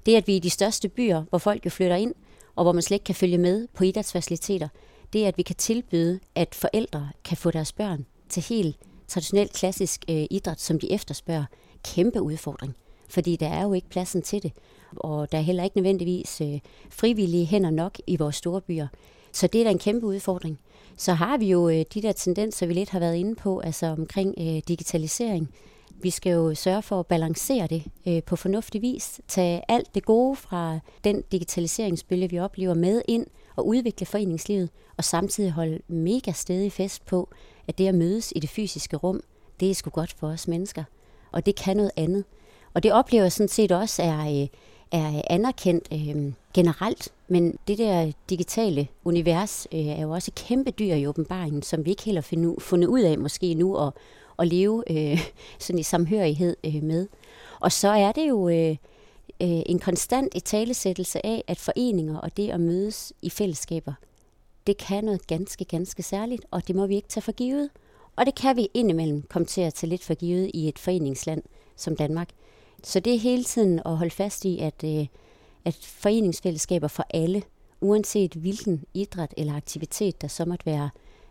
[0.06, 2.14] Det, at vi i de største byer, hvor folk jo flytter ind,
[2.56, 4.68] og hvor man slet ikke kan følge med på idrætsfaciliteter,
[5.12, 8.76] det er, at vi kan tilbyde, at forældre kan få deres børn til helt
[9.08, 11.44] traditionel klassisk øh, idræt, som de efterspørger.
[11.84, 12.76] Kæmpe udfordring,
[13.08, 14.52] fordi der er jo ikke pladsen til det,
[14.96, 16.58] og der er heller ikke nødvendigvis øh,
[16.90, 18.86] frivillige hænder nok i vores store byer.
[19.32, 20.58] Så det er da en kæmpe udfordring.
[20.96, 23.86] Så har vi jo øh, de der tendenser, vi lidt har været inde på, altså
[23.86, 25.50] omkring øh, digitalisering.
[26.02, 29.20] Vi skal jo sørge for at balancere det øh, på fornuftig vis.
[29.28, 33.26] Tage alt det gode fra den digitaliseringsbølge, vi oplever med ind
[33.56, 37.28] og udvikle foreningslivet, og samtidig holde mega stedig fest på,
[37.68, 39.20] at det at mødes i det fysiske rum,
[39.60, 40.84] det er sgu godt for os mennesker.
[41.32, 42.24] Og det kan noget andet.
[42.74, 44.48] Og det oplever jeg sådan set også er, øh,
[44.92, 50.94] er anerkendt øh, generelt, men det der digitale univers øh, er jo også kæmpe dyr
[50.94, 53.92] i åbenbaringen, som vi ikke helt har fundet ud af måske nu at,
[54.38, 55.20] at leve øh,
[55.58, 57.06] sådan i samhørighed øh, med.
[57.60, 58.76] Og så er det jo øh,
[59.42, 63.92] øh, en konstant italesættelse af, at foreninger og det at mødes i fællesskaber,
[64.66, 67.70] det kan noget ganske, ganske særligt, og det må vi ikke tage for givet.
[68.16, 71.42] Og det kan vi indimellem komme til at tage lidt for givet i et foreningsland
[71.76, 72.28] som Danmark.
[72.82, 75.06] Så det er hele tiden at holde fast i, at, øh,
[75.64, 77.42] at foreningsfællesskaber for alle,
[77.80, 80.90] uanset hvilken idræt eller aktivitet, der så måtte være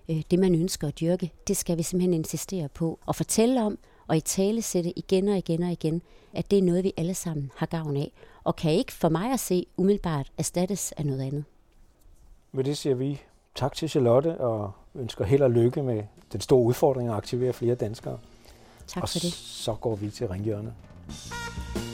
[0.09, 3.77] øh, det, man ønsker at dyrke, det skal vi simpelthen insistere på og fortælle om,
[4.07, 6.01] og i tale sætte igen og igen og igen,
[6.33, 8.11] at det er noget, vi alle sammen har gavn af,
[8.43, 11.43] og kan ikke for mig at se umiddelbart erstattes af noget andet.
[12.51, 13.21] Med det siger vi
[13.55, 17.75] tak til Charlotte og ønsker held og lykke med den store udfordring at aktivere flere
[17.75, 18.19] danskere.
[18.87, 19.33] Tak for og det.
[19.33, 20.73] så går vi til ringhjørnet.
[21.09, 21.88] Música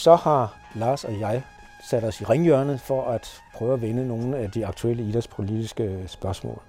[0.00, 1.42] så har Lars og jeg
[1.90, 6.62] sat os i ringhjørnet for at prøve at vende nogle af de aktuelle idrætspolitiske spørgsmål.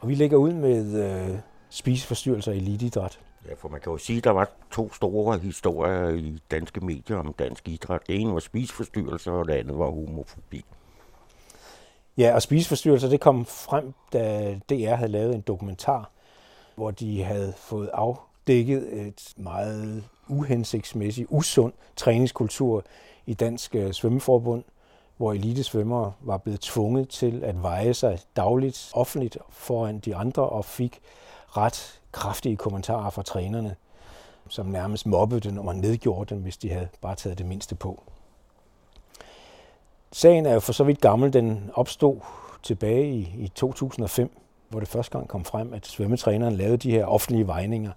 [0.00, 1.38] Og vi lægger ud med øh,
[1.70, 3.20] spiseforstyrrelser i eliteidræt.
[3.48, 7.16] Ja, for man kan jo sige, at der var to store historier i danske medier
[7.16, 8.00] om dansk idræt.
[8.06, 10.64] Det ene var spiseforstyrrelser, og det andet var homofobi.
[12.18, 16.10] Ja, og spiseforstyrrelser, det kom frem, da DR havde lavet en dokumentar,
[16.76, 22.84] hvor de havde fået afdækket et meget uhensigtsmæssig, usund træningskultur
[23.26, 24.64] i Dansk øh, Svømmeforbund,
[25.16, 30.64] hvor elitesvømmere var blevet tvunget til at veje sig dagligt offentligt foran de andre og
[30.64, 31.00] fik
[31.56, 33.76] ret kraftige kommentarer fra trænerne,
[34.48, 38.02] som nærmest mobbede dem, og nedgjorde dem, hvis de havde bare taget det mindste på.
[40.12, 41.32] Sagen er jo for så vidt gammel.
[41.32, 42.16] Den opstod
[42.62, 44.30] tilbage i, i 2005,
[44.68, 47.92] hvor det første gang kom frem, at svømmetræneren lavede de her offentlige vejninger.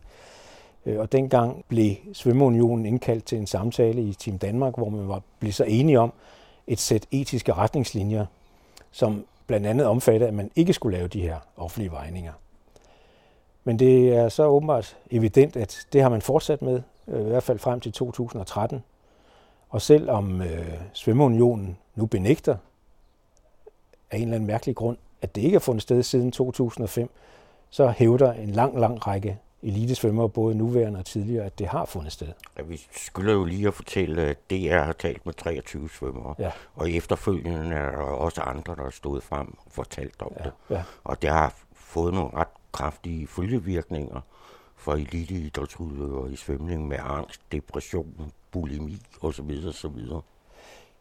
[0.86, 5.22] Øh, og dengang blev Svømmeunionen indkaldt til en samtale i Team Danmark, hvor man var
[5.40, 6.14] blevet så enige om
[6.68, 8.26] et sæt etiske retningslinjer,
[8.92, 12.34] som blandt andet omfattede, at man ikke skulle lave de her offentlige vejninger.
[13.64, 17.44] Men det er så åbenbart evident, at det har man fortsat med, øh, i hvert
[17.44, 18.84] fald frem til 2013.
[19.70, 22.56] Og selvom øh, Svømmeunionen nu benægter
[24.12, 27.10] af en eller anden mærkelig grund, at det ikke har fundet sted siden 2005,
[27.70, 32.12] så hævder en lang, lang række elitesvømmere, både nuværende og tidligere, at det har fundet
[32.12, 32.28] sted.
[32.58, 36.52] Ja, vi skylder jo lige at fortælle, at DR har talt med 23 svømmere, ja.
[36.76, 40.52] og efterfølgende er der også andre, der er stået frem og fortalt om ja, det.
[40.70, 40.84] Ja.
[41.04, 44.22] Og det har fået nogle ret kraftige følgevirkninger
[44.76, 49.52] for eliteidrætsudøvere i svømning med angst, depression, bulimi osv.
[49.68, 49.98] osv.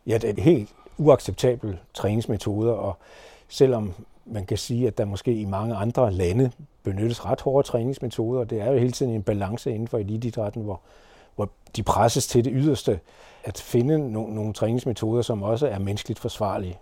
[0.06, 2.98] Ja, det er helt uacceptable træningsmetoder, og
[3.48, 3.94] selvom
[4.26, 6.50] man kan sige, at der måske i mange andre lande
[6.82, 10.80] benyttes ret hårde træningsmetoder, det er jo hele tiden en balance inden for elitidrætten, hvor,
[11.34, 13.00] hvor de presses til det yderste
[13.44, 16.78] at finde no- nogle træningsmetoder, som også er menneskeligt forsvarlige.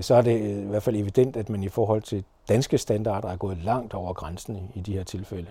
[0.00, 3.28] Så er det øh, i hvert fald evident, at man i forhold til danske standarder
[3.28, 5.50] er gået langt over grænsen i, i de her tilfælde.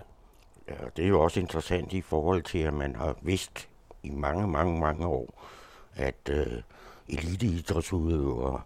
[0.68, 3.68] Ja, det er jo også interessant i forhold til, at man har vidst
[4.02, 5.26] i mange, mange, mange år,
[5.96, 6.46] at øh,
[7.08, 8.60] eliteidrætsudøvere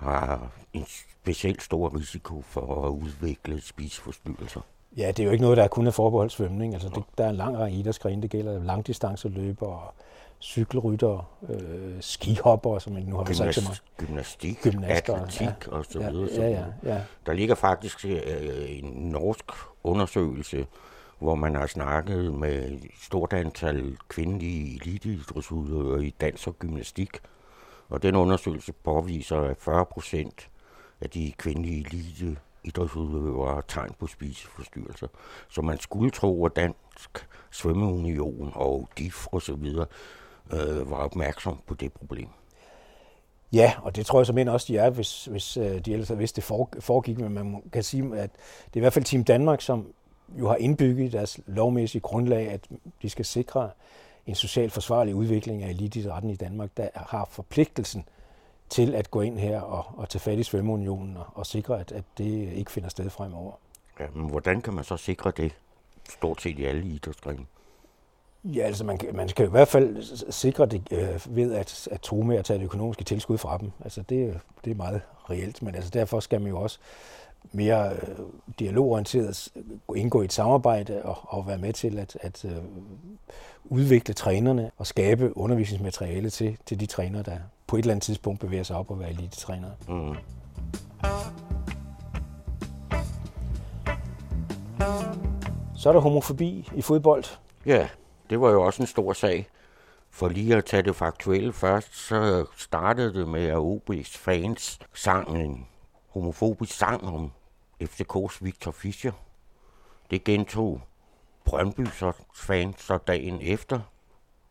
[0.00, 0.84] har en
[1.22, 4.60] specielt stor risiko for at udvikle spiseforstyrrelser.
[4.96, 6.74] Ja, det er jo ikke noget, der er kun er forbeholdt svømning.
[6.74, 8.22] Altså, det, der er en lang række idrætsgrene.
[8.22, 9.80] Det gælder langdistanceløbere,
[10.40, 13.76] cykelrytter, øh, skihopper, som jeg nu har Gymnast, sagt til mig.
[13.96, 16.28] Gymnastik, Gymnaster, atletik ja, og så videre.
[16.34, 17.00] Ja, ja, ja, ja.
[17.26, 18.20] Der ligger faktisk øh,
[18.68, 19.44] en norsk
[19.84, 20.66] undersøgelse,
[21.18, 27.10] hvor man har snakket med et stort antal kvindelige eliteidrætsudøvere i dans og gymnastik.
[27.90, 30.48] Og den undersøgelse påviser, at 40 procent
[31.00, 35.06] af de kvindelige elite idrætsudøvere har tegn på spiseforstyrrelser.
[35.48, 39.86] Så man skulle tro, at Dansk Svømmeunion og DIF og så videre
[40.52, 42.28] øh, var opmærksom på det problem.
[43.52, 46.32] Ja, og det tror jeg som også, de er, hvis, hvis øh, de ellers hvis
[46.32, 46.44] det
[46.80, 47.18] foregik.
[47.18, 48.30] Men man kan sige, at
[48.66, 49.92] det er i hvert fald Team Danmark, som
[50.38, 52.68] jo har indbygget i deres lovmæssige grundlag, at
[53.02, 53.70] de skal sikre
[54.30, 58.04] en socialt forsvarlig udvikling af elitidrætten i Danmark, der har forpligtelsen
[58.68, 61.92] til at gå ind her og, og tage fat i svømmeunionen og, og sikre, at,
[61.92, 63.52] at det ikke finder sted fremover.
[64.00, 65.52] Ja, men hvordan kan man så sikre det
[66.10, 67.46] stort set i alle idrætsgrene?
[68.44, 72.22] Ja, altså man, man skal i hvert fald sikre det øh, ved at, at tro
[72.22, 73.70] med at tage det økonomiske tilskud fra dem.
[73.84, 76.78] Altså det, det er meget reelt, men altså derfor skal man jo også
[77.52, 78.18] mere øh,
[78.58, 79.48] dialogorienteret
[79.96, 82.56] indgå i et samarbejde og, og være med til at, at øh,
[83.64, 88.40] udvikle trænerne og skabe undervisningsmateriale til, til de trænere, der på et eller andet tidspunkt
[88.40, 89.72] bevæger sig op og være elite-trænere.
[89.88, 90.16] Mm.
[95.76, 97.24] Så er der homofobi i fodbold.
[97.66, 97.88] Ja,
[98.30, 99.48] det var jo også en stor sag.
[100.10, 105.36] For lige at tage det faktuelle først, så startede det med, at OB's fans sang
[105.36, 105.66] en
[106.08, 107.32] homofobisk sang om
[107.82, 109.12] FCK's Victor Fischer.
[110.10, 110.80] Det gentog
[111.48, 113.80] Brøndby's fans så dagen efter,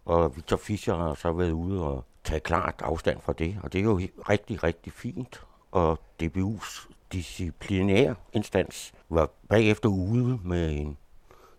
[0.05, 3.79] og Victor Fischer har så været ude og tage klart afstand fra det, og det
[3.79, 3.99] er jo
[4.29, 5.41] rigtig, rigtig fint.
[5.71, 10.97] Og DBU's disciplinære instans var bagefter ude med en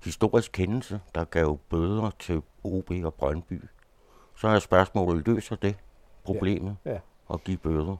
[0.05, 3.62] historisk kendelse, der gav bøder til OB og Brøndby.
[4.37, 5.77] Så er spørgsmålet, løser det
[6.25, 6.90] problemet ja.
[6.90, 6.99] Ja.
[7.33, 7.97] at give bøder?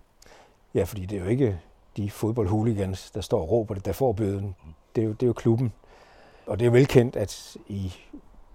[0.75, 1.61] Ja, fordi det er jo ikke
[1.97, 4.55] de fodboldhooligans, der står og råber det, der får bøden.
[4.97, 5.73] Det er jo, det er jo klubben.
[6.51, 7.93] Og det er velkendt, at i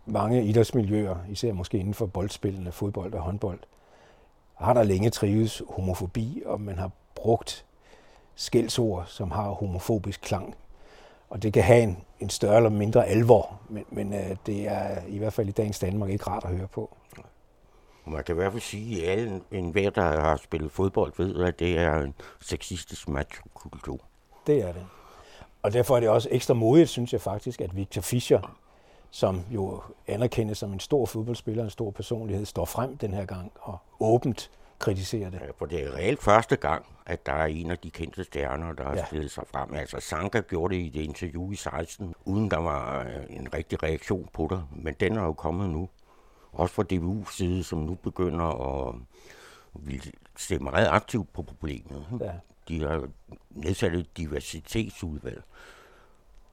[0.05, 3.59] mange idrætsmiljøer, især måske inden for boldspillene, fodbold og håndbold,
[4.55, 7.65] har der længe trives homofobi, og man har brugt
[8.35, 10.55] skældsord, som har homofobisk klang.
[11.29, 15.01] Og det kan have en, en større eller mindre alvor, men, men uh, det er
[15.07, 16.97] i hvert fald i dagens Danmark ikke rart at høre på.
[18.05, 21.43] Man kan i hvert fald sige, at alle, en hver, der har spillet fodbold, ved,
[21.43, 23.99] at det er en sexistisk macho-kultur.
[24.47, 24.85] Det er det.
[25.65, 28.57] Og derfor er det også ekstra modigt, synes jeg faktisk, at Victor Fischer,
[29.11, 33.51] som jo anerkendes som en stor fodboldspiller, en stor personlighed, står frem den her gang
[33.61, 35.41] og åbent kritiserer det.
[35.41, 38.73] Ja, for det er reelt første gang, at der er en af de kendte stjerner,
[38.73, 39.05] der har ja.
[39.05, 39.73] stillet sig frem.
[39.73, 43.83] Altså Sanka gjorde det i det interview i 16, uden der var øh, en rigtig
[43.83, 44.63] reaktion på det.
[44.71, 45.89] Men den er jo kommet nu.
[46.53, 48.95] Også fra DBU's side, som nu begynder at
[49.73, 52.05] vil se meget aktivt på problemet.
[52.21, 52.31] Ja.
[52.67, 53.07] De har
[53.49, 55.43] nedsat et diversitetsudvalg.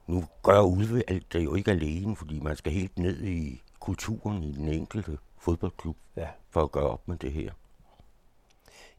[0.07, 4.51] Nu gør udvalget det jo ikke alene, fordi man skal helt ned i kulturen i
[4.51, 6.27] den enkelte fodboldklub Ja.
[6.49, 7.51] for at gøre op med det her.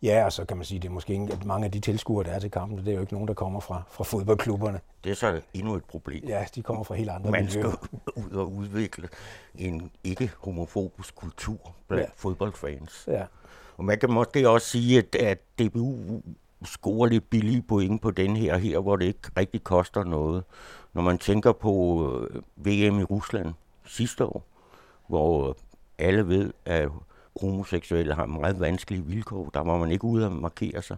[0.02, 2.24] Ja, og så kan man sige, det er måske ikke, at mange af de tilskuere,
[2.24, 4.80] der er til kampen, det er jo ikke nogen, der kommer fra, fra fodboldklubberne.
[5.04, 6.24] Det er så endnu et problem.
[6.28, 7.76] Ja, de kommer fra helt andre Man skal miljøer.
[8.26, 9.08] ud og udvikle
[9.54, 12.10] en ikke-homofobisk kultur blandt ja.
[12.16, 13.04] fodboldfans.
[13.08, 13.24] Ja.
[13.76, 16.22] Og man kan måske også sige, at, at DBU
[16.64, 20.44] scorer lidt billige point på den her, her, hvor det ikke rigtig koster noget.
[20.92, 23.54] Når man tænker på øh, VM i Rusland
[23.86, 24.44] sidste år,
[25.08, 25.54] hvor øh,
[25.98, 26.88] alle ved, at
[27.40, 29.50] homoseksuelle har meget vanskelige vilkår.
[29.54, 30.96] Der var man ikke ude at markere sig.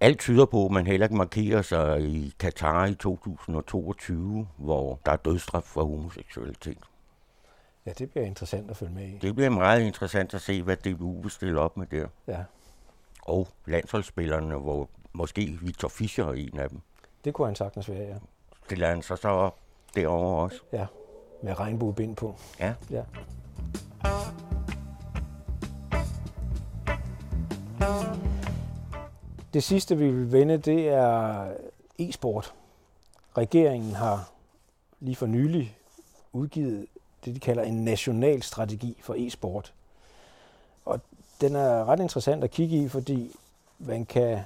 [0.00, 5.12] Alt tyder på, at man heller ikke markerer sig i Katar i 2022, hvor der
[5.12, 6.78] er dødsstraf for homoseksualitet.
[7.86, 9.18] ja, det bliver interessant at følge med i.
[9.22, 12.06] Det bliver meget interessant at se, hvad DBU vil stille op med der.
[12.26, 12.44] Ja,
[13.22, 16.80] Og landsholdsspillerne, hvor måske Victor Fischer er en af dem.
[17.24, 18.14] det kunne han sagtens være, ja.
[18.64, 19.58] Stiller han sig så op
[19.94, 20.60] derovre også.
[20.72, 20.86] ja.
[21.42, 22.34] Med regnbuebind på.
[22.60, 22.74] Ja.
[22.90, 23.02] Ja.
[29.54, 31.46] Det sidste, vi vil vende, det er
[31.98, 32.54] e-sport.
[33.38, 34.32] Regeringen har
[35.00, 35.76] lige for nylig
[36.32, 36.86] udgivet
[37.24, 39.74] det, de kalder en national strategi for e-sport.
[41.42, 43.36] Den er ret interessant at kigge i, fordi
[43.78, 44.38] man kan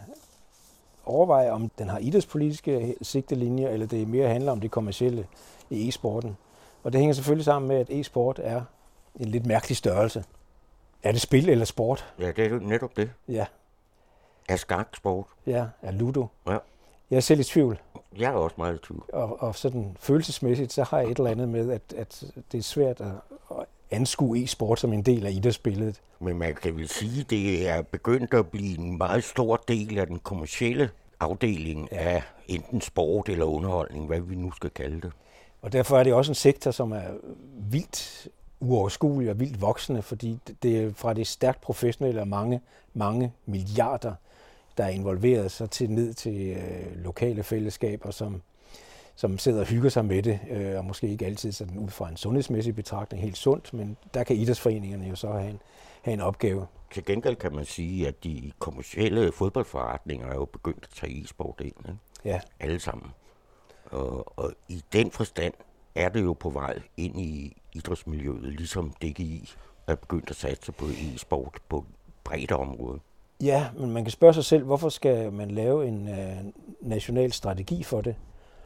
[1.06, 5.26] overveje, om den har idrætspolitiske sigtelinjer, eller det mere handler om det kommercielle
[5.70, 6.36] i e-sporten.
[6.82, 8.62] Og det hænger selvfølgelig sammen med, at e-sport er
[9.20, 10.24] en lidt mærkelig størrelse.
[11.02, 12.12] Er det spil eller sport?
[12.18, 13.10] Ja, det er netop det.
[13.28, 13.46] Ja,
[14.48, 15.24] Er skaksport.
[15.46, 16.26] ja, er ludo.
[16.46, 16.58] Ja.
[17.10, 17.78] Jeg er selv i tvivl,
[18.18, 19.04] Jeg er også meget i tvivl.
[19.12, 22.62] og, og sådan følelsesmæssigt, så har jeg et eller andet med, at, at det er
[22.62, 23.10] svært at
[23.90, 26.00] anskue e-sport som en del af idrætsbilledet.
[26.20, 29.98] Men man kan vel sige, at det er begyndt at blive en meget stor del
[29.98, 31.96] af den kommercielle afdeling Ja.
[31.96, 35.12] af enten sport eller underholdning, hvad vi nu skal kalde det.
[35.62, 37.02] Og derfor er det også en sektor, som er
[37.70, 38.28] vildt
[38.60, 42.60] uoverskuelig og vildt voksende, fordi det- det er fra det stærkt professionelle og mange,
[42.94, 44.14] mange milliarder,
[44.78, 48.42] der er involveret, så til ned til øh, lokale fællesskaber, som,
[49.16, 52.08] som sidder og hygger sig med det, øh, og måske ikke altid sådan ud fra
[52.08, 55.60] en sundhedsmæssig betragtning helt sundt, men der kan idrætsforeningerne jo så have en,
[56.02, 56.66] have en opgave.
[56.92, 61.60] Til gengæld kan man sige, at de kommercielle fodboldforretninger er jo begyndt at tage e-sport
[61.60, 61.74] ind.
[61.88, 61.98] Ikke?
[62.24, 63.10] Ja, alle sammen.
[63.90, 65.54] Og, og i den forstand
[65.94, 69.48] er det jo på vej ind i idrætsmiljøet, ligesom DGI
[69.86, 71.84] er begyndt at satse på e-sport på
[72.24, 73.00] bredt område.
[73.42, 76.36] Ja, men man kan spørge sig selv, hvorfor skal man lave en øh,
[76.80, 78.14] national strategi for det?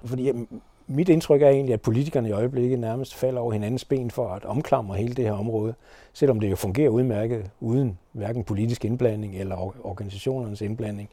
[0.05, 0.49] Fordi jamen,
[0.87, 4.45] mit indtryk er egentlig, at politikerne i øjeblikket nærmest falder over hinandens ben for at
[4.45, 5.75] omklamre hele det her område,
[6.13, 11.09] selvom det jo fungerer udmærket uden hverken politisk indblanding eller or- organisationernes indblanding.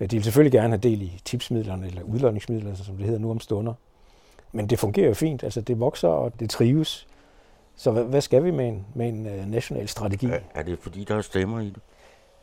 [0.00, 3.30] Øh, De vil selvfølgelig gerne have del i tipsmidlerne eller udlodningsmidlerne, som det hedder nu
[3.30, 3.74] om stunder.
[4.52, 7.06] Men det fungerer jo fint, altså det vokser og det trives.
[7.76, 10.26] Så hvad, hvad skal vi med en, med en øh, national strategi?
[10.26, 11.78] Er, er det fordi, der er stemmer i det?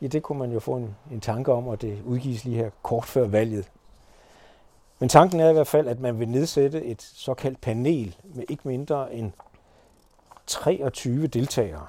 [0.02, 2.70] Ja, det kunne man jo få en, en tanke om, og det udgives lige her
[2.82, 3.70] kort før valget.
[4.98, 8.68] Men tanken er i hvert fald, at man vil nedsætte et såkaldt panel med ikke
[8.68, 9.32] mindre end
[10.46, 11.86] 23 deltagere.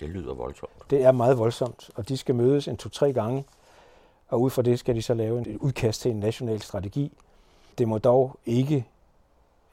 [0.00, 0.90] Det lyder voldsomt.
[0.90, 3.44] Det er meget voldsomt, og de skal mødes en to-tre gange,
[4.28, 7.12] og ud fra det skal de så lave et udkast til en national strategi.
[7.78, 8.86] Det må dog ikke,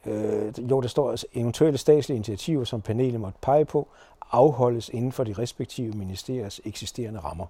[0.05, 3.87] øh, jo der står altså, eventuelle statslige initiativer, som panelet måtte pege på,
[4.31, 7.45] afholdes inden for de respektive ministeriers eksisterende rammer.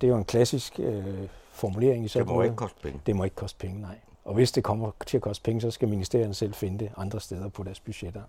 [0.00, 1.04] Det er jo en klassisk øh,
[1.50, 2.46] formulering i sådan Det må noget.
[2.46, 3.00] ikke koste penge.
[3.06, 3.98] Det må ikke koste penge, nej.
[4.24, 7.20] Og hvis det kommer til at koste penge, så skal ministerierne selv finde det andre
[7.20, 8.22] steder på deres budgetter.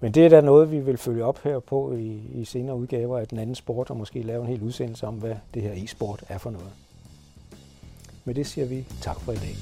[0.00, 3.18] Men det er da noget, vi vil følge op her på i, i senere udgaver
[3.18, 6.24] af den anden sport, og måske lave en hel udsendelse om, hvad det her e-sport
[6.28, 6.70] er for noget.
[8.24, 9.54] Med det siger vi tak for i dag.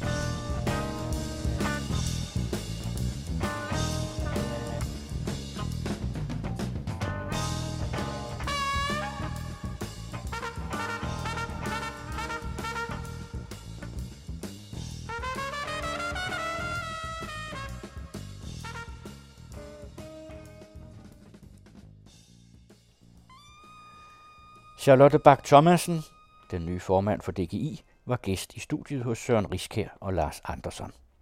[24.87, 26.03] Charlotte Bak Thomasen,
[26.51, 30.93] den nye formand for DGI, var gæst i studiet hos Søren Riskær og Lars Andersson.